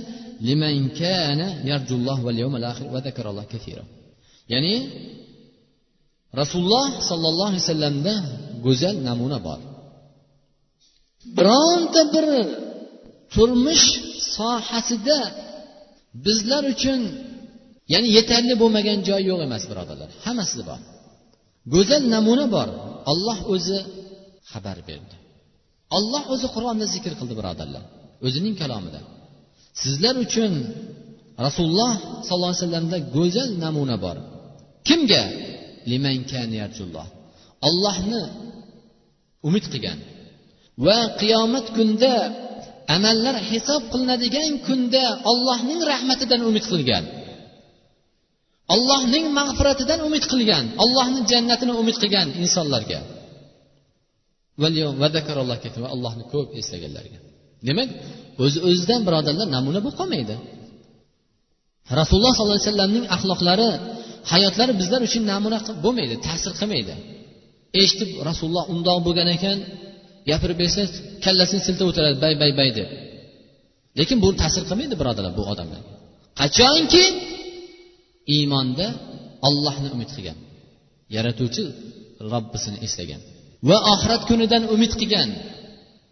liman 0.47 0.75
kana 1.01 1.47
yarjulloh 1.69 2.17
val 2.27 2.37
yawmal 2.43 2.65
akhir 2.71 2.87
va 2.93 2.99
zakaralloh 3.07 3.45
kathira. 3.53 3.83
Ya'ni 4.53 4.75
rasululloh 6.41 6.85
sollallohu 7.09 7.49
alayhi 7.51 7.63
vasallamda 7.65 8.13
go'zal 8.65 8.95
namuna 9.07 9.37
bor. 9.47 9.59
Bironta 11.37 12.01
bir 12.13 12.25
turmush 13.33 13.85
sohasida 14.35 15.19
bizlar 16.25 16.63
uchun 16.73 17.01
ya'ni 17.93 18.09
yetarli 18.17 18.53
bo'lmagan 18.61 18.99
joy 19.09 19.21
yo'q 19.29 19.39
emas 19.47 19.63
birodarlar. 19.71 20.09
Hammasi 20.25 20.61
bor. 20.69 20.79
Go'zal 21.73 22.03
namuna 22.15 22.45
bor. 22.55 22.69
Olloh 23.11 23.39
o'zi 23.53 23.77
xabar 24.51 24.77
berdi. 24.89 25.15
Olloh 25.97 26.23
o'zi 26.33 26.47
qur'onda 26.55 26.85
zikr 26.93 27.13
qildi 27.19 27.33
birodarlar. 27.39 27.83
O'zining 28.25 28.55
kalomida. 28.61 29.01
Sizlar 29.81 30.15
uchun 30.25 30.51
rasululloh 31.45 31.93
sollallohu 32.27 32.53
alayhi 32.53 32.63
vasallamda 32.65 32.97
go'zal 33.17 33.49
namuna 33.63 33.95
bor. 34.05 34.17
Kimga? 34.87 35.23
Ollohni 37.67 38.23
umid 39.47 39.65
qilgan. 39.73 39.99
Va 40.85 40.99
qiyomat 41.21 41.67
kunida 41.77 42.13
amallar 42.95 43.35
hisob 43.49 43.83
qilinadigan 43.93 44.51
kunda 44.67 45.03
ollohning 45.31 45.81
rahmatidan 45.91 46.41
umid 46.49 46.65
qilgan. 46.71 47.03
Allohning 48.73 49.25
mag'firatidan 49.39 49.99
umid 50.07 50.23
qilgan 50.31 50.65
allohni 50.83 51.19
jannatini 51.31 51.73
umid 51.81 51.97
qilgan 52.01 52.27
insonlarga. 52.43 52.99
Va 54.61 54.67
allohni 55.95 56.23
ko'p 56.33 56.49
eslaganlarga. 56.59 57.19
Demak 57.67 57.89
o'z 58.43 58.53
öz 58.57 58.63
o'zidan 58.69 59.01
birodarlar 59.07 59.47
namuna 59.55 59.79
bo'lib 59.85 59.97
qolmaydi. 60.01 60.35
Rasululloh 61.99 62.33
sollallohu 62.37 62.57
alayhi 62.59 62.69
vasallamning 62.71 63.05
axloqlari 63.15 63.69
hayotlari 64.31 64.73
bizlar 64.81 65.01
uchun 65.07 65.23
namuna 65.31 65.59
bo'lmaydi 65.85 66.15
ta'sir 66.27 66.51
qilmaydi. 66.59 66.93
Eshitib 67.81 68.09
rasululloh 68.29 68.65
undoq 68.73 68.97
bo'lgan 69.07 69.29
ekan 69.37 69.57
gapirib 70.29 70.57
bersa 70.63 70.81
kallasini 71.25 71.61
siltab 71.67 71.85
o'tiradi 71.91 72.17
bay 72.23 72.33
bay 72.41 72.51
bay 72.59 72.69
deb. 72.79 72.89
Lekin 73.99 74.17
bu 74.23 74.29
ta'sir 74.41 74.63
qilmaydi 74.69 74.95
birodarlar 75.01 75.33
bu 75.39 75.43
odamlarga 75.53 75.91
qachonki 76.41 77.03
iymonda 78.35 78.87
ollohni 79.47 79.89
umid 79.95 80.09
qilgan. 80.15 80.37
Yaratuvchi 81.15 81.63
robbisini 82.33 82.77
eslagan 82.85 83.21
va 83.69 83.77
oxirat 83.93 84.21
kunidan 84.29 84.63
umid 84.75 84.93
qilgan 85.01 85.29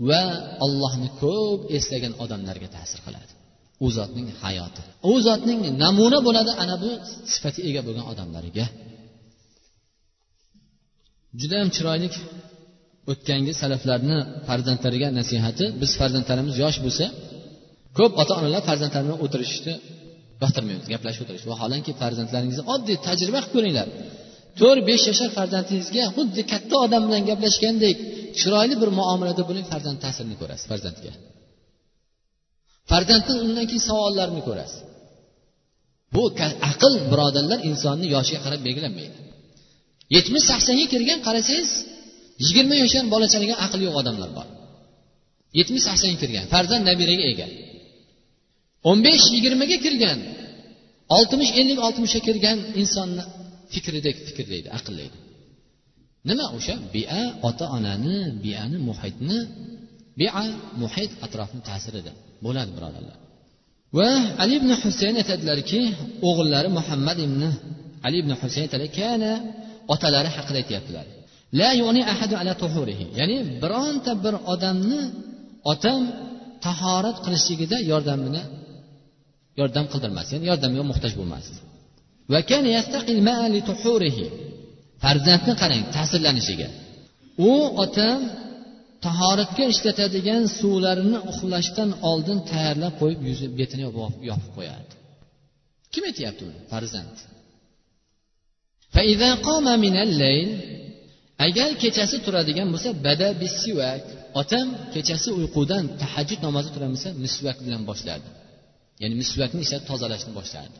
va 0.10 0.22
ollohni 0.66 1.10
ko'p 1.22 1.60
eslagan 1.78 2.14
odamlarga 2.24 2.68
ta'sir 2.76 3.00
qiladi. 3.06 3.32
U 3.86 3.88
zotning 3.98 4.28
hayoti 4.44 4.82
u 5.12 5.14
zotning 5.28 5.62
namuna 5.84 6.20
bo'ladi 6.28 6.52
ana 6.64 6.76
bu 6.84 6.92
sifatga 7.34 7.62
ega 7.70 7.82
bo'lgan 7.88 8.06
odamlarga. 8.12 8.66
Judayam 11.42 11.70
chiroyli 11.76 12.08
o'tgangi 13.12 13.54
salaflarni 13.62 14.18
farzandlariga 14.48 15.08
nasihati 15.20 15.66
biz 15.82 15.92
farzandlarimiz 16.00 16.56
yosh 16.64 16.78
bo'lsa 16.86 17.06
ko'p 17.98 18.12
ota 18.22 18.34
onalar 18.40 18.62
farzandlarini 18.70 19.16
o'tirishni 19.26 19.26
o'tirishishni 19.26 19.74
yoqtirmaymiz 20.44 20.88
gaplashib 20.94 21.22
o'tirish 21.24 21.46
vaholanki 21.52 21.92
farzandlaringizni 22.02 22.64
oddiy 22.76 22.98
tajriba 23.08 23.40
qilib 23.42 23.54
ko'ringlar. 23.56 23.88
To'rt 24.60 24.82
besh 24.90 25.06
yashar 25.12 25.30
farzandingizga 25.38 26.04
xuddi 26.16 26.42
katta 26.52 26.76
odam 26.86 27.02
bilan 27.08 27.24
gaplashgandek 27.30 27.98
chiroyli 28.40 28.76
bir 28.82 28.90
muomalada 29.00 29.44
bo'ling 29.50 29.66
farzand 29.72 29.98
ta'sirini 30.06 30.36
ko'rasiz 30.42 30.66
farzandga. 30.72 31.12
Farzandni 32.92 33.34
undan 33.46 33.66
keyin 33.70 33.84
savollarini 33.90 34.42
ko'rasiz. 34.50 34.80
Bu 36.16 36.24
aql 36.72 36.94
birodarlar 37.12 37.60
insonni 37.70 38.08
yoshiga 38.16 38.40
qarab 38.46 38.62
belgilanmaydi. 38.68 39.18
Yetmish 40.16 40.46
saksonga 40.52 40.86
kirgan 40.94 41.20
qarasangiz 41.28 41.70
yigirma 42.46 42.76
yoshdan 42.82 43.06
bola 43.14 43.28
chaqaga 43.34 43.56
aqli 43.66 43.82
yo'q 43.88 43.96
odamlar 44.02 44.30
bor. 44.38 44.48
Yetmish 45.60 45.84
saksonga 45.90 46.18
kirgan 46.24 46.46
farzand 46.54 46.84
nabiraga 46.90 47.26
ega. 47.34 47.48
O'n 48.90 48.98
besh 49.08 49.26
yigirmaga 49.36 49.78
kirgan 49.86 50.20
oltmish 51.18 51.52
ellik 51.60 51.80
oltmishga 51.88 52.22
kirgan 52.28 52.58
insonni 52.82 53.24
fikridek 53.74 54.18
fikrlaydi 54.28 54.70
aqllaydi. 54.78 55.18
Nima 56.30 56.46
o'sha? 56.58 56.76
Bia 56.96 57.22
ota 57.48 57.66
onani 57.78 58.18
biani 58.44 58.78
muhitni 58.90 59.40
bia 60.20 60.44
muhit 60.82 61.12
atrofni 61.26 61.62
ta'sirida. 61.70 62.12
Bo'ladi 62.46 62.72
birodarlar. 62.78 63.18
Va 63.98 64.10
ali 64.44 64.54
ibn 64.60 64.72
husayn 64.84 65.16
aytadilarki 65.22 65.82
o'g'illari 66.28 66.70
muhammad 66.78 67.18
ibn 67.28 67.42
ali 68.06 68.18
ibn 68.24 68.32
husayn 68.42 68.64
aytadilar 68.68 68.92
kana 69.00 69.32
otalari 69.94 70.30
haqida 70.36 70.58
aytyaptilar. 70.64 71.06
La 71.60 71.70
ala 72.42 72.54
ya'ni 73.20 73.38
bironta 73.64 74.12
bir 74.24 74.34
odamni 74.54 75.02
otam 75.72 76.02
tahorat 76.66 77.18
qilishligida 77.26 77.78
yordamini 77.92 78.42
yordam 79.60 79.86
qildirmas 79.94 80.28
ya'ni 80.34 80.46
yordamga 80.52 80.84
muhtoj 80.92 81.14
bo'lmasdi 81.20 81.58
farzandni 85.04 85.54
qarang 85.62 85.84
ta'sirlanishiga. 85.96 86.70
U 87.50 87.52
otam 87.84 88.20
tahoratga 89.06 89.66
ishlatadigan 89.74 90.44
suvlarini 90.60 91.20
uxlashdan 91.32 91.90
oldin 92.10 92.40
tayyorlab 92.52 92.94
qo'yib 93.02 93.22
yuzi 93.30 93.46
betini 93.60 93.84
yopib 94.30 94.52
qo'yardi. 94.58 94.94
Kim 95.94 96.04
aytyapti 96.10 96.42
uni? 96.50 96.60
Farzand. 96.72 97.16
Agar 101.48 101.70
kechasi 101.84 102.18
turadigan 102.26 102.68
bo'lsa 102.74 102.90
bada 103.08 103.28
bisivak 103.42 104.04
otam 104.42 104.68
kechasi 104.94 105.30
uyqudan 105.40 105.84
tahajjud 106.02 106.40
namozi 106.48 106.70
turadigan 106.74 106.96
bo'lsa 106.98 107.10
misvak 107.26 107.58
bilan 107.66 107.82
boshlardi. 107.90 108.30
Ya'ni 109.02 109.16
misvakni 109.22 109.60
ishlatib 109.66 109.88
tozalashni 109.92 110.32
boshlardi. 110.40 110.80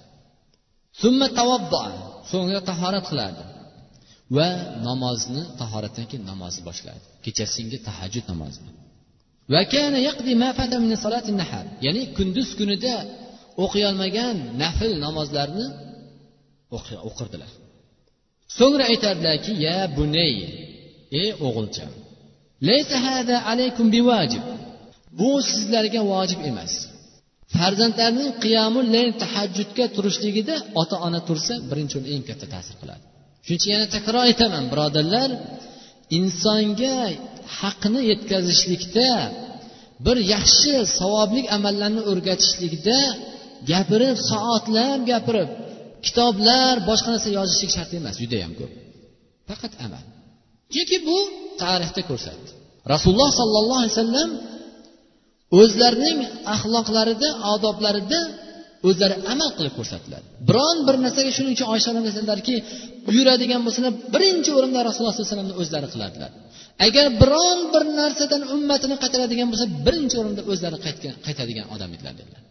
So'ngra 2.32 2.60
tahorat 2.70 3.06
qilardi 3.12 3.44
va 4.38 4.48
namozni 4.88 5.42
tahoratdan 5.62 6.06
keyin 6.10 6.24
namozni 6.32 6.62
boshlardi. 6.70 7.06
Kechasingi 7.26 7.78
tahajjud 7.88 8.26
namozini 8.32 8.72
ya'ni 11.86 12.02
kunduz 12.18 12.50
kunida 12.60 12.96
o'qiyolmagan 13.64 14.36
nafl 14.64 14.92
namozlarni 15.06 15.66
o'qirdilar. 17.10 17.52
So'ngra 18.58 18.84
aytardilarki 18.92 19.52
ya 19.68 19.78
bunay 19.98 20.34
ey 21.22 21.30
o'g'ilcham 21.48 21.92
bu 25.20 25.30
sizlarga 25.52 26.02
vojib 26.12 26.40
emas. 26.52 26.74
Farzandlarning 27.54 28.32
qiyomul 28.44 28.88
layn 28.96 29.12
tahajjudga 29.22 29.86
turishligida 29.96 30.56
ota 30.82 30.96
ona 31.08 31.20
tursa 31.28 31.54
birinchi 31.70 31.94
o'rinda 31.98 32.12
eng 32.16 32.24
katta 32.30 32.46
ta'sir 32.54 32.76
qiladi. 32.82 33.04
Shuning 33.46 33.60
uchun 33.60 33.72
yana 33.76 33.88
takror 33.96 34.24
aytaman 34.30 34.64
birodarlar 34.72 35.30
insonga 36.20 36.98
haqni 37.60 38.02
yetkazishlikda 38.12 39.10
bir 40.06 40.18
yaxshi 40.34 40.74
savobli 41.00 41.42
amallarni 41.58 42.02
o'rgatishlikda 42.12 43.00
gapirib 43.72 44.18
soatlab 44.32 45.00
gapirib 45.12 45.50
kitoblar 46.06 46.74
boshqa 46.90 47.10
narsa 47.14 47.30
yozishlik 47.40 47.72
shart 47.76 47.92
emas 48.00 48.16
judayam 48.24 48.52
ko'p. 48.60 48.72
Faqat 49.50 49.74
amal. 49.86 50.04
Chunki 50.74 50.98
bu 51.08 51.18
tarixda 51.64 52.02
ko'rsatdi. 52.10 52.50
Rasululloh 52.94 53.32
sollallohu 53.40 53.80
alayhi 53.82 53.96
vasallam 53.96 54.30
o'zlarining 55.60 56.20
axloqlarida 56.56 57.30
odoblarida 57.54 58.20
o'zlari 58.90 59.16
amal 59.34 59.50
qilib 59.58 59.74
ko'rsatdilar. 59.80 60.22
Biron 60.50 60.78
bir 60.88 60.96
narsaga 61.06 61.32
shuning 61.38 61.54
uchun 61.58 61.68
oysha 61.74 61.88
onamiz 61.94 62.14
aytadilarki 62.14 62.56
buyuradigan 63.08 63.62
bo'lsalar 63.66 63.94
birinchi 64.14 64.52
o'rinda 64.58 64.80
rasululloh 64.88 65.14
sollallohu 65.14 65.28
alayhi 65.28 65.34
vasallamni 65.34 65.56
o'zlari 65.62 65.88
qilardilar. 65.94 66.32
Agar 66.88 67.06
biron 67.22 67.60
bir 67.74 67.84
narsadan 68.00 68.42
ummatini 68.56 68.96
qaytaradigan 69.04 69.48
bo'lsa 69.52 69.66
birinchi 69.86 70.16
o'rinda 70.22 70.42
o'zlari 70.52 70.78
qaytadigan 71.26 71.68
odam 71.76 71.90
edilar 71.96 72.14
dedilar. 72.20 72.42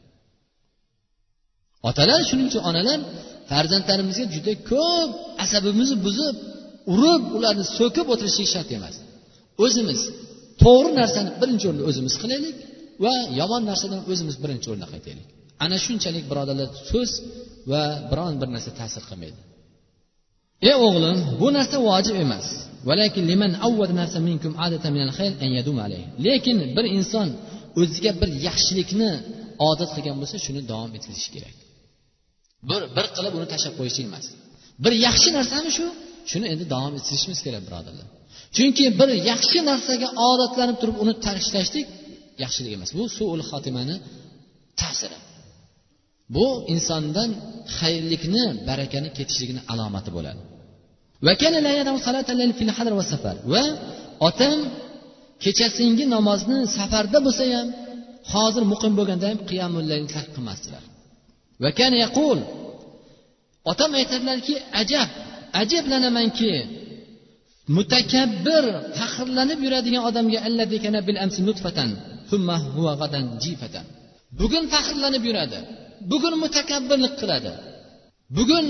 Otalar 1.89 2.21
shuning 2.29 2.47
uchun 2.51 2.63
onalar 2.71 2.99
farzandlarimizga 3.51 4.25
juda 4.35 4.53
ko'p 4.71 5.11
asabimizni 5.45 5.97
buzib 6.07 6.37
urib 6.95 7.23
ularni 7.37 7.65
so'kib 7.79 8.07
o'tirishlik 8.15 8.49
shart 8.55 8.69
emas. 8.79 8.95
O'zimiz 9.65 10.01
to'g'ri 10.63 10.91
narsani 11.01 11.31
birinchi 11.41 11.65
o'rinda 11.69 11.85
o'zimiz 11.91 12.15
qilaylik 12.23 12.57
va 13.05 13.15
yomon 13.41 13.63
narsadan 13.71 14.01
o'zimiz 14.11 14.37
birinchi 14.43 14.67
o'rinda 14.71 14.89
qaytaylik. 14.95 15.29
Ana 15.65 15.77
shunchalik 15.85 16.25
birodarlar 16.31 16.69
so'z 16.91 17.11
va 17.73 17.83
biron 18.11 18.35
bir 18.41 18.49
narsa 18.55 18.71
ta'sir 18.81 19.03
qilmaydi. 19.09 19.39
Ey 20.69 20.77
o'g'lim 20.87 21.19
bu 21.41 21.49
narsa 21.57 21.77
vojib 21.89 22.17
emas. 22.25 22.47
Lekin 26.27 26.59
bir 26.77 26.85
inson 26.99 27.29
o'ziga 27.81 28.13
bir 28.21 28.31
yaxshilikni 28.47 29.11
odat 29.69 29.91
qilgan 29.97 30.17
bo'lsa 30.21 30.37
shuni 30.47 30.61
davom 30.73 30.91
etkazish 30.97 31.29
kerak. 31.35 31.57
Bir 32.71 32.83
bir 32.97 33.07
qilib 33.17 33.33
uni 33.39 33.47
tashlab 33.53 33.75
qo'yishlik 33.79 34.07
emas. 34.11 34.27
Bir 34.85 34.93
yaxshi 35.07 35.29
narsami 35.39 35.71
shu 35.79 35.87
shuni 36.31 36.47
endi 36.53 36.65
davom 36.75 36.93
ettirishimiz 36.99 37.41
kerak 37.47 37.63
birodarlar. 37.69 38.07
Chunki 38.57 38.85
bir 39.01 39.09
yaxshi 39.31 39.59
narsaga 39.71 40.09
odatlanib 40.31 40.77
turib 40.83 40.97
uni 41.03 41.15
tashlashlik 41.27 41.87
yaxshilik 42.43 42.73
emas. 42.77 42.91
Bu 42.99 43.05
suul 43.17 43.41
xotimani 43.51 43.97
ta'siri. 44.81 45.19
Bu 46.35 46.47
insondan 46.75 47.31
xayrlikni 47.79 48.45
barakani 48.69 49.09
ketishligini 49.19 49.61
alomati 49.73 50.11
bo'ladi. 50.17 50.41
Va 53.53 53.65
otam 54.29 54.59
kechasingi 55.45 56.05
namozni 56.15 56.59
safarda 56.77 57.19
bo'lsa 57.27 57.45
ham 57.55 57.69
hozir 58.33 58.63
muqim 58.73 58.93
bo'lganda 58.99 59.27
ham 59.31 59.39
qiyamullayni 59.51 60.09
tark 60.15 60.31
qilmasdilar. 60.37 60.83
Otam 63.73 63.91
aytadilarki 64.01 64.55
ajab 64.83 65.09
ajablanamanki 65.63 66.53
mutakabbir 67.77 68.65
faxrlanib 68.99 69.59
yuradigan 69.67 70.03
odamga 70.09 70.39
bugun 74.41 74.65
faxrlanib 74.75 75.23
yuradi 75.29 75.59
bugun 76.13 76.35
mutakabbirlik 76.45 77.15
qiladi 77.21 77.53
bugun 78.37 78.67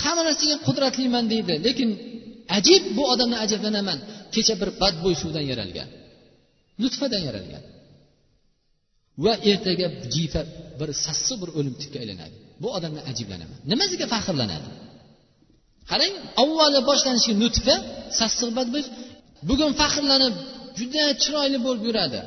hamma 0.00 0.22
narsaga 0.28 0.56
qudratliman 0.66 1.24
deydi 1.32 1.54
lekin 1.66 1.90
ajib 2.58 2.82
bu 2.96 3.02
odamdan 3.12 3.40
ajablanaman. 3.46 3.98
Kecha 4.34 4.54
bir 4.60 4.70
badbo'y 4.82 5.14
suvdan 5.22 5.44
yaralgan 5.52 5.88
nutfadan 6.82 7.22
yaralgan. 7.28 7.62
Va 9.24 9.32
ertaga 9.50 9.86
jifa 10.14 10.42
bir 10.80 10.88
sassiq 11.04 11.36
bir 11.42 11.50
o'limtikka 11.58 11.98
aylanadi. 12.02 12.34
Bu 12.62 12.68
odamdan 12.76 13.04
ajiblanaman. 13.12 13.58
Nimasiga 13.72 14.06
faxrlanadi? 14.14 14.68
Qarang 15.90 16.14
avvalo 16.42 16.80
boshlanishi 16.90 17.32
nutfa 17.42 17.74
sassiq 18.20 18.50
badbo'y 18.58 18.84
bugun 19.48 19.72
faxrlanib 19.80 20.34
juda 20.78 21.04
chiroyli 21.22 21.58
bo'lib 21.66 21.84
yuradi. 21.88 22.20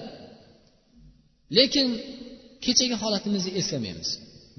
Lekin 1.58 1.88
kechagi 2.66 2.96
holatimizni 3.04 3.52
eslamaymiz. 3.60 4.10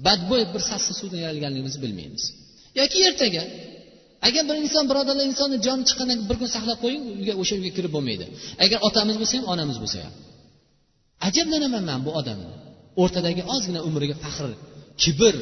Badbo'y 0.05 0.43
bir 0.53 0.61
sassiq 0.69 0.95
suvdan 1.01 1.19
yaralganligimizni 1.25 1.79
bilmaymiz. 1.85 2.23
Yoki 2.79 2.97
ertaga 3.09 3.43
agar 4.27 4.43
bir 4.49 4.55
inson 4.65 4.85
birodarlar 4.89 5.25
insonni 5.31 5.57
joni 5.67 5.83
chiqqandan 5.89 6.19
bir 6.29 6.35
kun 6.41 6.49
saqlab 6.55 6.77
qo'ying 6.83 7.03
uyga 7.19 7.33
o'sha 7.41 7.53
uyga 7.59 7.71
kirib 7.77 7.91
bo'lmaydi. 7.95 8.25
Agar 8.63 8.79
otamiz 8.87 9.15
bo'lsa 9.21 9.33
ham 9.37 9.45
onamiz 9.53 9.77
bo'lsa 9.83 9.97
ham. 10.05 10.13
Ajablanaman 11.27 11.83
man 11.89 11.99
bu 12.07 12.11
odamni. 12.19 12.51
O'rtadagi 13.01 13.41
ozgina 13.53 13.79
umriga 13.87 14.15
faxr 14.23 14.45
kibr. 15.01 15.35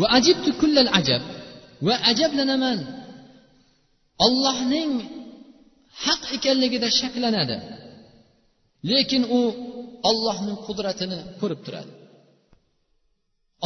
Va 0.00 0.06
ajibtu 0.18 0.50
kullal 0.60 0.88
ajab. 1.00 1.22
Va 1.86 1.94
ajablanaman. 2.10 2.78
Ollohning 4.26 4.92
haq 6.04 6.22
ekanligida 6.36 6.88
shaklanadi. 7.00 7.56
Lekin 8.90 9.22
u 9.38 9.40
ollohning 10.10 10.58
qudratini 10.66 11.18
ko'rib 11.40 11.60
turadi. 11.66 11.92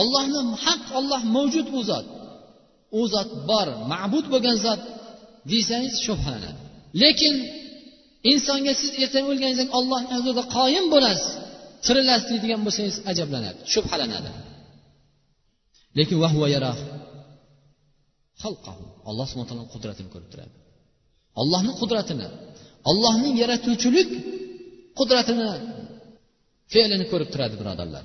Ollohni 0.01 0.41
haq 0.64 0.83
olloh 0.99 1.22
mavjud 1.37 1.66
u 1.78 1.81
zot. 1.91 2.07
U 3.01 3.03
zot 3.14 3.31
bor 3.51 3.68
ma'bud 3.93 4.26
bo'lgan 4.33 4.57
zot 4.66 4.81
desangiz 5.53 5.95
shubhalanadi 6.07 6.61
lekin 7.03 7.35
insonga 8.33 8.72
siz 8.81 8.91
ertaga 9.05 9.26
o'lganingizda 9.33 9.64
ollohni 9.78 10.09
huzurida 10.18 10.45
qoyim 10.57 10.87
bo'lasiz 10.95 11.28
tirilasiz 11.85 12.26
deydigan 12.31 12.61
bo'lsangiz 12.66 12.97
ajablanadi 13.11 13.61
shubhalanadi. 13.72 14.31
Lekin 15.99 16.16
alloh 19.11 19.26
subhana 19.31 19.49
taolo 19.51 19.64
qudratini 19.74 20.09
ko'rib 20.14 20.28
turadi. 20.33 20.55
Ollohni 21.41 21.72
qudratini 21.81 22.28
ollohning 22.91 23.35
yaratuvchilik 23.43 24.09
qudratini 24.99 25.49
fe'lini 26.73 27.05
ko'rib 27.12 27.29
turadi 27.35 27.55
birodarlar. 27.61 28.05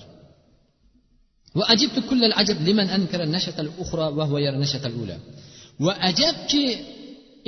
Va 5.86 5.93
ajabki 6.09 6.63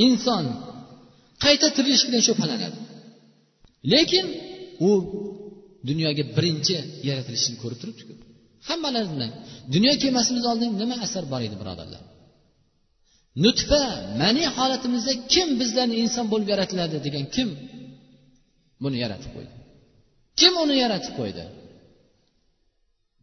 inson 0.05 0.45
qayta 1.43 1.67
tirilishlikdan 1.75 2.23
shubhalanadi. 2.27 2.77
Lekin 3.93 4.25
u 4.87 4.91
dunyoga 5.89 6.23
birinchi 6.37 6.75
yaratilishini 7.09 7.57
ko'rib 7.63 7.79
turibdiku. 7.81 8.13
Hammalarni 8.69 9.27
dunyo 9.73 9.93
kelmasimiz 10.03 10.43
oldin 10.51 10.69
nima 10.81 10.95
asar 11.05 11.23
bor 11.31 11.41
edi 11.47 11.55
birodarlar? 11.61 12.03
Nutfa 13.43 13.81
mani 14.21 14.43
holatimizda 14.57 15.13
kim 15.33 15.47
bizlarni 15.61 15.95
inson 16.03 16.25
bo'lib 16.31 16.47
yaratiladi 16.53 16.95
degan 17.07 17.25
kim 17.35 17.49
buni 18.83 18.97
yaratib 19.03 19.31
qo'ydi? 19.35 19.53
Kim 20.39 20.53
uni 20.63 20.75
yaratib 20.83 21.13
qo'ydi? 21.19 21.43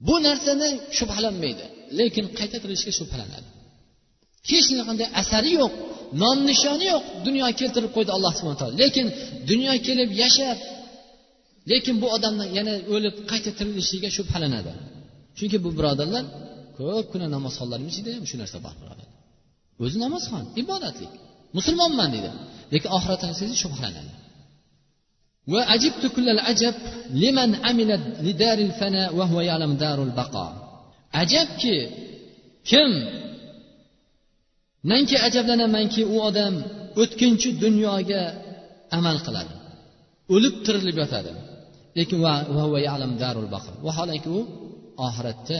Bu 0.07 0.15
narsani 0.27 0.69
shubhalanmaydi 0.99 1.65
lekin 1.99 2.25
qayta 2.39 2.57
tirilishga 2.63 2.93
shubhalanadi. 3.01 3.49
Hech 4.51 4.69
qanday 4.89 5.09
asari 5.23 5.53
yo'q 5.61 5.73
nom 6.23 6.39
nishoni 6.51 6.87
yo'q 6.93 7.05
dunyo 7.27 7.47
keltirib 7.61 7.91
qo'ydi 7.97 8.11
alloh 8.17 8.33
subhana 8.39 8.59
taolo. 8.61 8.75
Lekin 8.83 9.07
dunyo 9.51 9.75
kelib 9.87 10.11
yashab 10.23 10.59
lekin 11.73 11.95
bu 12.03 12.07
odamni 12.17 12.45
yana 12.59 12.75
o'lib 12.95 13.15
qayta 13.31 13.51
tirilishiga 13.59 14.09
shubhalanadi. 14.17 14.73
Chunki 15.39 15.57
bu 15.65 15.71
birodarlar 15.79 16.25
ko'pgina 16.79 17.27
namozxonlarni 17.37 17.89
ichida 17.93 18.11
ham 18.17 18.25
shu 18.31 18.37
narsa 18.43 18.59
bor 18.65 18.75
birodar. 18.83 19.09
O'zi 19.85 19.97
namozxon 20.05 20.45
ibodatlik. 20.63 21.13
Musulmonman 21.57 22.09
deydi 22.15 22.31
lekin 22.73 22.91
oxiratdan 22.97 23.33
shubhalanadi. 23.63 24.13
وعجبت 25.54 26.04
كل 26.16 26.28
العجب 26.36 26.76
لمن 27.24 27.50
عمل 27.66 27.90
لدار 28.28 28.58
الفناء 28.68 29.16
وهو 29.16 29.42
يعلم 29.42 29.74
دار 29.74 30.00
البقاء 30.04 30.70
ajabki 31.22 31.78
kim 32.70 32.92
manki 34.92 35.16
ajablanamanki 35.28 36.02
u 36.14 36.16
odam 36.30 36.56
o'tkinchi 37.02 37.50
dunyoga 37.64 38.24
amal 38.98 39.18
qiladi 39.26 39.54
o'lib 40.34 40.56
tirilib 40.66 40.98
yotadi 41.04 41.32
lekin 41.98 42.18
vaholanki 43.88 44.30
u 44.38 44.40
oxiratda 45.08 45.60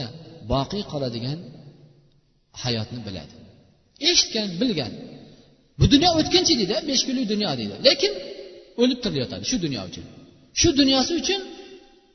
boqiy 0.52 0.82
qoladigan 0.92 1.38
hayotni 2.62 3.00
biladi 3.06 3.34
eshitgan 4.10 4.48
bilgan 4.60 4.92
bu 5.78 5.84
dunyo 5.94 6.10
o'tkinchi 6.20 6.52
deydi 6.60 6.74
besh 6.88 7.02
kunlik 7.06 7.26
dunyo 7.32 7.50
deydi 7.60 7.74
lekin 7.88 8.12
o'lib 8.81 8.99
tirilayotadi 9.03 9.43
shu 9.49 9.57
dunyo 9.65 9.81
uchun. 9.89 10.05
Shu 10.61 10.69
dunyosi 10.79 11.11
uchun 11.21 11.41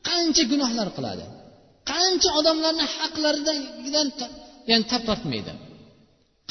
qancha 0.09 0.43
gunohlar 0.53 0.89
qiladi. 0.97 1.25
Qancha 1.93 2.31
odamlarni 2.39 2.87
haqlaridan 2.97 3.59
ya'ni 4.71 4.85
tap 4.93 5.03
tortmaydi 5.09 5.53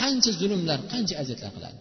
qancha 0.01 0.31
zulmlar 0.41 0.79
qancha 0.91 1.13
aziyatlar 1.21 1.51
qiladi. 1.57 1.77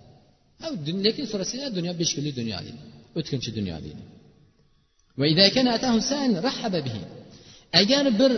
Lekin 1.07 1.27
so'rasangiz 1.33 1.71
dunyo 1.79 1.93
besh 2.01 2.13
kunlik 2.17 2.35
dunyo 2.41 2.59
deydi 2.67 2.81
o'tkinchi 3.19 3.51
dunyo 3.59 3.77
deydi. 3.85 4.03
Agar 7.81 8.05
bir 8.21 8.33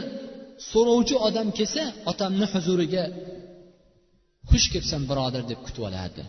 so'rovchi 0.70 1.16
odam 1.28 1.49
kelsa 1.59 1.82
otamni 2.11 2.47
huzuriga 2.53 3.05
xush 4.51 4.66
kelibsan 4.72 5.03
birodar 5.11 5.43
deb 5.51 5.61
kutib 5.66 5.82
oladi 5.88 6.22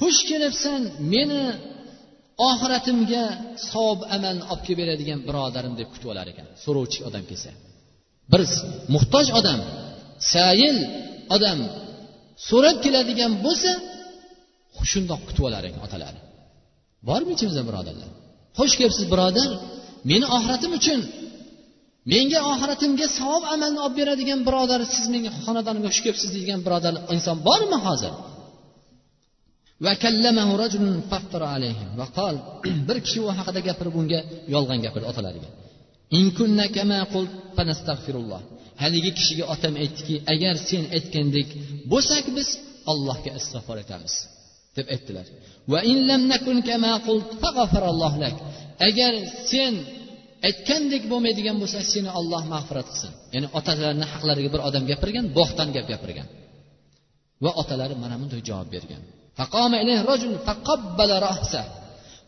xush 0.00 0.20
kelibsan 0.30 0.80
meni 1.12 1.42
oxiratimga 2.50 3.24
savob 3.70 4.00
amalni 4.16 4.42
olib 4.52 4.62
kelib 4.66 4.78
beradigan 4.82 5.20
birodarim 5.28 5.74
deb 5.80 5.88
kutib 5.92 6.08
olar 6.12 6.26
ekan 6.32 6.46
so'rovchi 6.64 7.00
odam 7.08 7.24
kelsa. 7.30 7.50
Bir 8.32 8.40
muhtoj 8.94 9.26
odam 9.40 9.60
sayil 10.34 10.76
odam 11.36 11.58
so'rab 12.48 12.76
keladigan 12.84 13.32
bo'lsa 13.44 13.70
shundoq 14.92 15.20
kutib 15.28 15.44
olar 15.48 15.62
ekan 15.68 15.82
otalari. 15.86 16.20
Bormi 17.08 17.30
ichimizda 17.36 17.62
birodarlar? 17.68 18.10
Xush 18.58 18.74
kelibsiz 18.78 19.06
birodar 19.12 19.50
meni 20.10 20.26
oxiratim 20.36 20.72
uchun 20.78 21.00
menga 22.12 22.38
oxiratimga 22.52 23.06
savob 23.18 23.42
amalni 23.54 23.80
olib 23.86 23.96
beradigan 24.00 24.40
birodar 24.48 24.80
siz 24.94 25.06
menga 25.14 25.30
xonadonimga 25.44 25.88
xush 25.92 26.02
kelibsiz 26.04 26.30
degan 26.38 26.60
birodar 26.66 26.94
inson 27.14 27.36
bormi 27.48 27.78
hozir? 27.86 28.12
Bir 32.88 32.98
kishi 33.04 33.18
u 33.26 33.28
haqida 33.38 33.60
gapirib 33.68 33.94
unga 34.00 34.20
yolg'on 34.54 34.80
gapirdi 34.84 35.06
otalariga. 35.12 35.48
Haligi 38.82 39.10
kishiga 39.18 39.44
otam 39.54 39.74
aytdiki 39.82 40.14
agar 40.32 40.54
sen 40.68 40.84
aytgandek 40.96 41.48
bo'lsak 41.92 42.24
biz 42.36 42.48
allohga 42.92 43.30
istig'for 43.40 43.76
etamiz 43.84 44.14
deb 44.76 44.86
aytdilar. 44.94 45.26
Agar 48.88 49.12
sen 49.50 49.74
aytgandek 50.48 51.02
bo'lmaydigan 51.12 51.56
bo'lsa 51.62 51.78
seni 51.92 52.10
olloh 52.18 52.42
mag'firat 52.54 52.86
qilsin. 52.92 53.12
Ya'ni 53.34 53.48
otalarini 53.58 54.06
haqlariga 54.12 54.50
bir 54.54 54.60
odam 54.68 54.84
gapirgan 54.90 55.24
bo'xton 55.38 55.68
gap 55.76 55.86
gapirgan. 55.92 56.28
Va 57.44 57.50
otalari 57.62 57.94
mana 58.02 58.14
bunday 58.20 58.40
javob 58.48 58.68
bergan. 58.76 59.02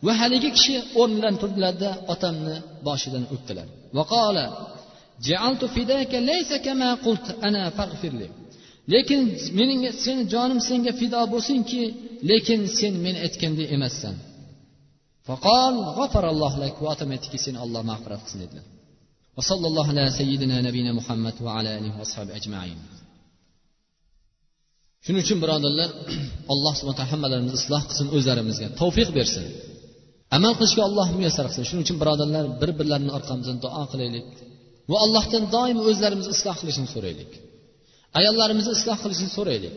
Va 0.05 0.13
haligi 0.21 0.49
kishi 0.57 0.75
o'rnidan 1.01 1.35
turdilarda 1.41 1.89
otamni 2.13 2.55
boshidan 2.87 3.23
o'pdilar 3.35 3.67
lekin 8.93 9.21
mening 9.59 9.81
sen 10.03 10.17
jonim 10.33 10.59
senga 10.69 10.91
fido 10.99 11.21
bo'lsinki 11.33 11.81
lekin 12.29 12.61
sen 12.77 12.93
men 13.05 13.15
aytgandek 13.25 13.67
emassan. 13.75 14.15
فقال 15.28 15.74
غفر 16.00 16.24
الله 16.30 16.52
لك 16.64 16.76
وأتمتك 16.82 17.36
سن 17.44 17.56
الله 17.64 17.82
مغفرة 17.90 18.16
قسم 18.24 18.40
وصلى 19.36 19.66
الله 19.70 19.86
على 19.92 20.04
سيدنا 20.18 20.56
نبينا 20.68 20.92
محمد 20.98 21.36
وعلى 21.44 21.68
آله 21.78 21.92
وأصحابه 21.98 22.32
أجمعين 22.40 22.80
shuning 25.04 25.22
uchun 25.26 25.38
birodarlar 25.44 25.90
alloh 26.52 26.72
subhana 26.78 26.96
taolo 26.98 27.10
hammalarimizni 27.12 27.58
isloh 27.62 27.82
qilsin 27.88 28.06
o'zlarimizga 28.16 28.66
tavfiq 28.80 29.08
bersin 29.18 29.44
amal 30.36 30.52
qilishga 30.58 30.82
alloh 30.88 31.06
muyassar 31.18 31.44
qilsin 31.48 31.64
shuning 31.68 31.84
uchun 31.86 31.98
birodarlar 32.02 32.44
bir 32.60 32.70
birlarini 32.78 33.12
orqamizdan 33.18 33.56
duo 33.64 33.82
qilaylik 33.92 34.26
va 34.90 34.96
allohdan 35.04 35.44
doim 35.56 35.78
o'zlarimizni 35.90 36.32
isloh 36.38 36.56
qilishini 36.60 36.88
so'raylik 36.94 37.30
ayollarimizni 38.18 38.72
isloh 38.78 38.96
qilishini 39.04 39.30
so'raylik 39.38 39.76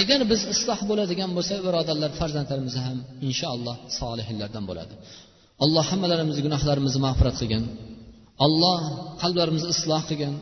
agar 0.00 0.20
biz 0.32 0.40
isloh 0.54 0.80
bo'ladigan 0.90 1.30
bo'lsak 1.36 1.60
birodarlar 1.66 2.10
farzandlarimiz 2.20 2.74
ham 2.86 2.98
inshaalloh 3.28 3.76
solihlardan 3.98 4.64
bo'ladi. 4.70 4.94
Alloh 5.64 5.84
hammalarimizni 5.92 6.42
gunohlarimizni 6.46 7.00
mag'firat 7.06 7.36
qilgin. 7.40 7.64
Alloh 8.46 8.80
qalblarimizni 9.22 9.70
isloh 9.76 10.02
qilgin. 10.10 10.34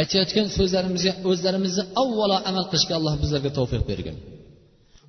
Aytayotgan 0.00 0.46
so'zlarimizga 0.56 1.12
o'zlarimizni 1.30 1.84
avvalo 2.02 2.36
amal 2.50 2.64
qilishga 2.70 2.94
alloh 2.98 3.14
bizlarga 3.22 3.50
tavfiq 3.58 3.82
bergin. 3.90 4.16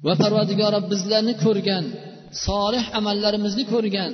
Va 0.05 0.13
parvardigoro 0.23 0.79
bizlarni 0.91 1.33
ko'rgan 1.45 1.83
solih 2.47 2.83
amallarimizni 2.99 3.63
ko'rgan 3.73 4.11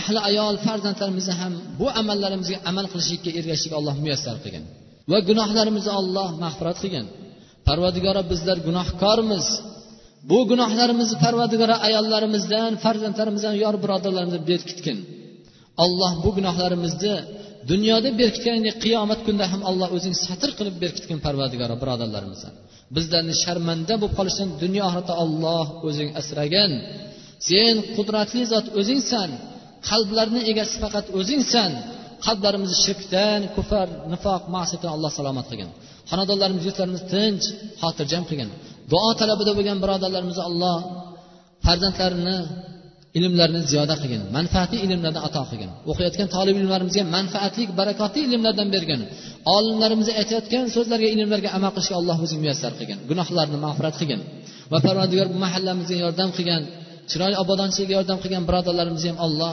ahli 0.00 0.18
ayol 0.28 0.54
farzandlarimizni 0.66 1.34
ham 1.40 1.52
bu 1.80 1.86
amallarimizga 2.00 2.58
amal 2.70 2.86
qilishlikka 2.92 3.30
ergashishlikka 3.38 3.76
alloh 3.80 3.94
muyassar 4.04 4.36
qilgin. 4.44 4.64
Va 5.10 5.18
gunohlarimizni 5.28 5.92
alloh 6.00 6.28
mag'firat 6.44 6.78
qilgin. 6.82 7.06
Parvadigora 7.68 8.22
bizlar 8.32 8.58
gunohkormiz. 8.68 9.46
Bu 10.30 10.38
gunohlarimizni 10.50 11.16
parvadigora 11.24 11.76
ayollarimizdan 11.86 12.72
farzandlarimizdan 12.84 13.54
yor 13.64 13.74
birodarlarimizdan 13.84 14.44
berkitgin 14.52 14.98
alloh 15.84 16.12
bu 16.24 16.30
gunohlarimizni 16.38 17.14
dunyoda 17.70 18.10
berkitgandek 18.20 18.76
qiyomat 18.84 19.20
kunida 19.26 19.46
ham 19.52 19.62
alloh 19.70 19.88
o'zing 19.96 20.14
satr 20.26 20.50
qilib 20.58 20.76
berkitgin 20.84 21.18
parvadigora 21.26 21.74
birodarlarimizdan 21.82 22.54
bizlarni 22.96 23.34
sharmanda 23.44 23.94
bo'lib 24.00 24.14
qolishdan 24.18 24.48
dunyo 24.62 24.82
oxiratda 24.88 25.14
olloh 25.24 25.66
o'zing 25.88 26.08
asragin 26.20 26.72
sen 27.48 27.74
qudratli 27.96 28.42
zot 28.52 28.66
o'zingsan 28.80 29.30
qalblarni 29.90 30.40
egasi 30.52 30.76
faqat 30.84 31.06
o'zingsan. 31.18 31.72
Qalblarimizni 32.26 32.78
shirkdan 32.86 33.40
kufr 33.56 33.88
nifoq 34.12 34.42
ma'siyatdan 34.56 34.90
alloh 34.96 35.10
salomat 35.18 35.46
qilgin. 35.50 35.70
Xonadonlarimiz 36.10 36.62
yurtlarimiz 36.68 37.02
tinch 37.12 37.44
xotirjam 37.82 38.22
qilgin 38.28 38.50
duo 38.92 39.10
talabida 39.20 39.52
bo'lgan 39.58 39.78
birodarlarimizni 39.84 40.44
alloh 40.50 40.78
farzandlarini 41.64 42.36
ilmlarini 43.18 43.60
ziyoda 43.70 43.94
qilgin 44.02 44.22
manfaatli 44.36 44.76
ilmlardan 44.84 45.22
ato 45.28 45.42
qilgin 45.50 45.70
o'qiyotgan 45.90 46.28
tolib 46.36 46.56
ilmlarimizga 46.60 47.02
manfaatli 47.16 47.62
barakotli 47.80 48.20
ilmlardan 48.26 48.68
bergin 48.74 49.00
olimlarimiz 49.56 50.08
aytayotgan 50.20 50.64
so'zlarga 50.76 51.08
ilmlarga 51.14 51.48
amal 51.56 51.70
qilishga 51.76 51.96
alloh 52.00 52.16
o'zing 52.24 52.40
muyassar 52.44 52.72
qilgin 52.78 52.98
gunohlarni 53.10 53.58
mag'firat 53.64 53.94
qilgin 54.00 54.20
va 54.72 54.78
parvardigor 54.86 55.26
bu 55.32 55.38
mahallamizga 55.46 55.96
yordam 56.04 56.30
qilgan 56.36 56.62
chiroyli 57.10 57.36
obodonchilikka 57.42 57.94
yordam 57.98 58.18
qilgan 58.22 58.42
birodarlarimizni 58.48 59.08
ham 59.12 59.18
alloh 59.26 59.52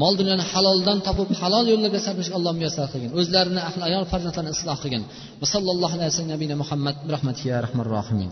mol 0.00 0.14
dunyoni 0.20 0.44
haloldan 0.52 0.98
topib 1.06 1.28
halol 1.40 1.64
yo'llarga 1.72 2.00
sarflashga 2.06 2.34
alloh 2.38 2.52
muyassar 2.58 2.86
qilgin. 2.92 3.10
O'zlarini 3.20 3.60
ahli 3.68 3.82
ayol 3.88 4.04
farzandlarini 4.12 4.52
isloh 4.56 4.78
qilgin. 4.82 5.02
Va 5.40 5.46
sallallohu 5.54 5.92
alayhi 5.96 6.10
vasallam 6.10 6.32
nabiyina 6.34 6.56
muhammad 6.62 6.96
rahmatiya 7.14 7.54
rahmanir 7.64 7.90
rohimin. 7.98 8.30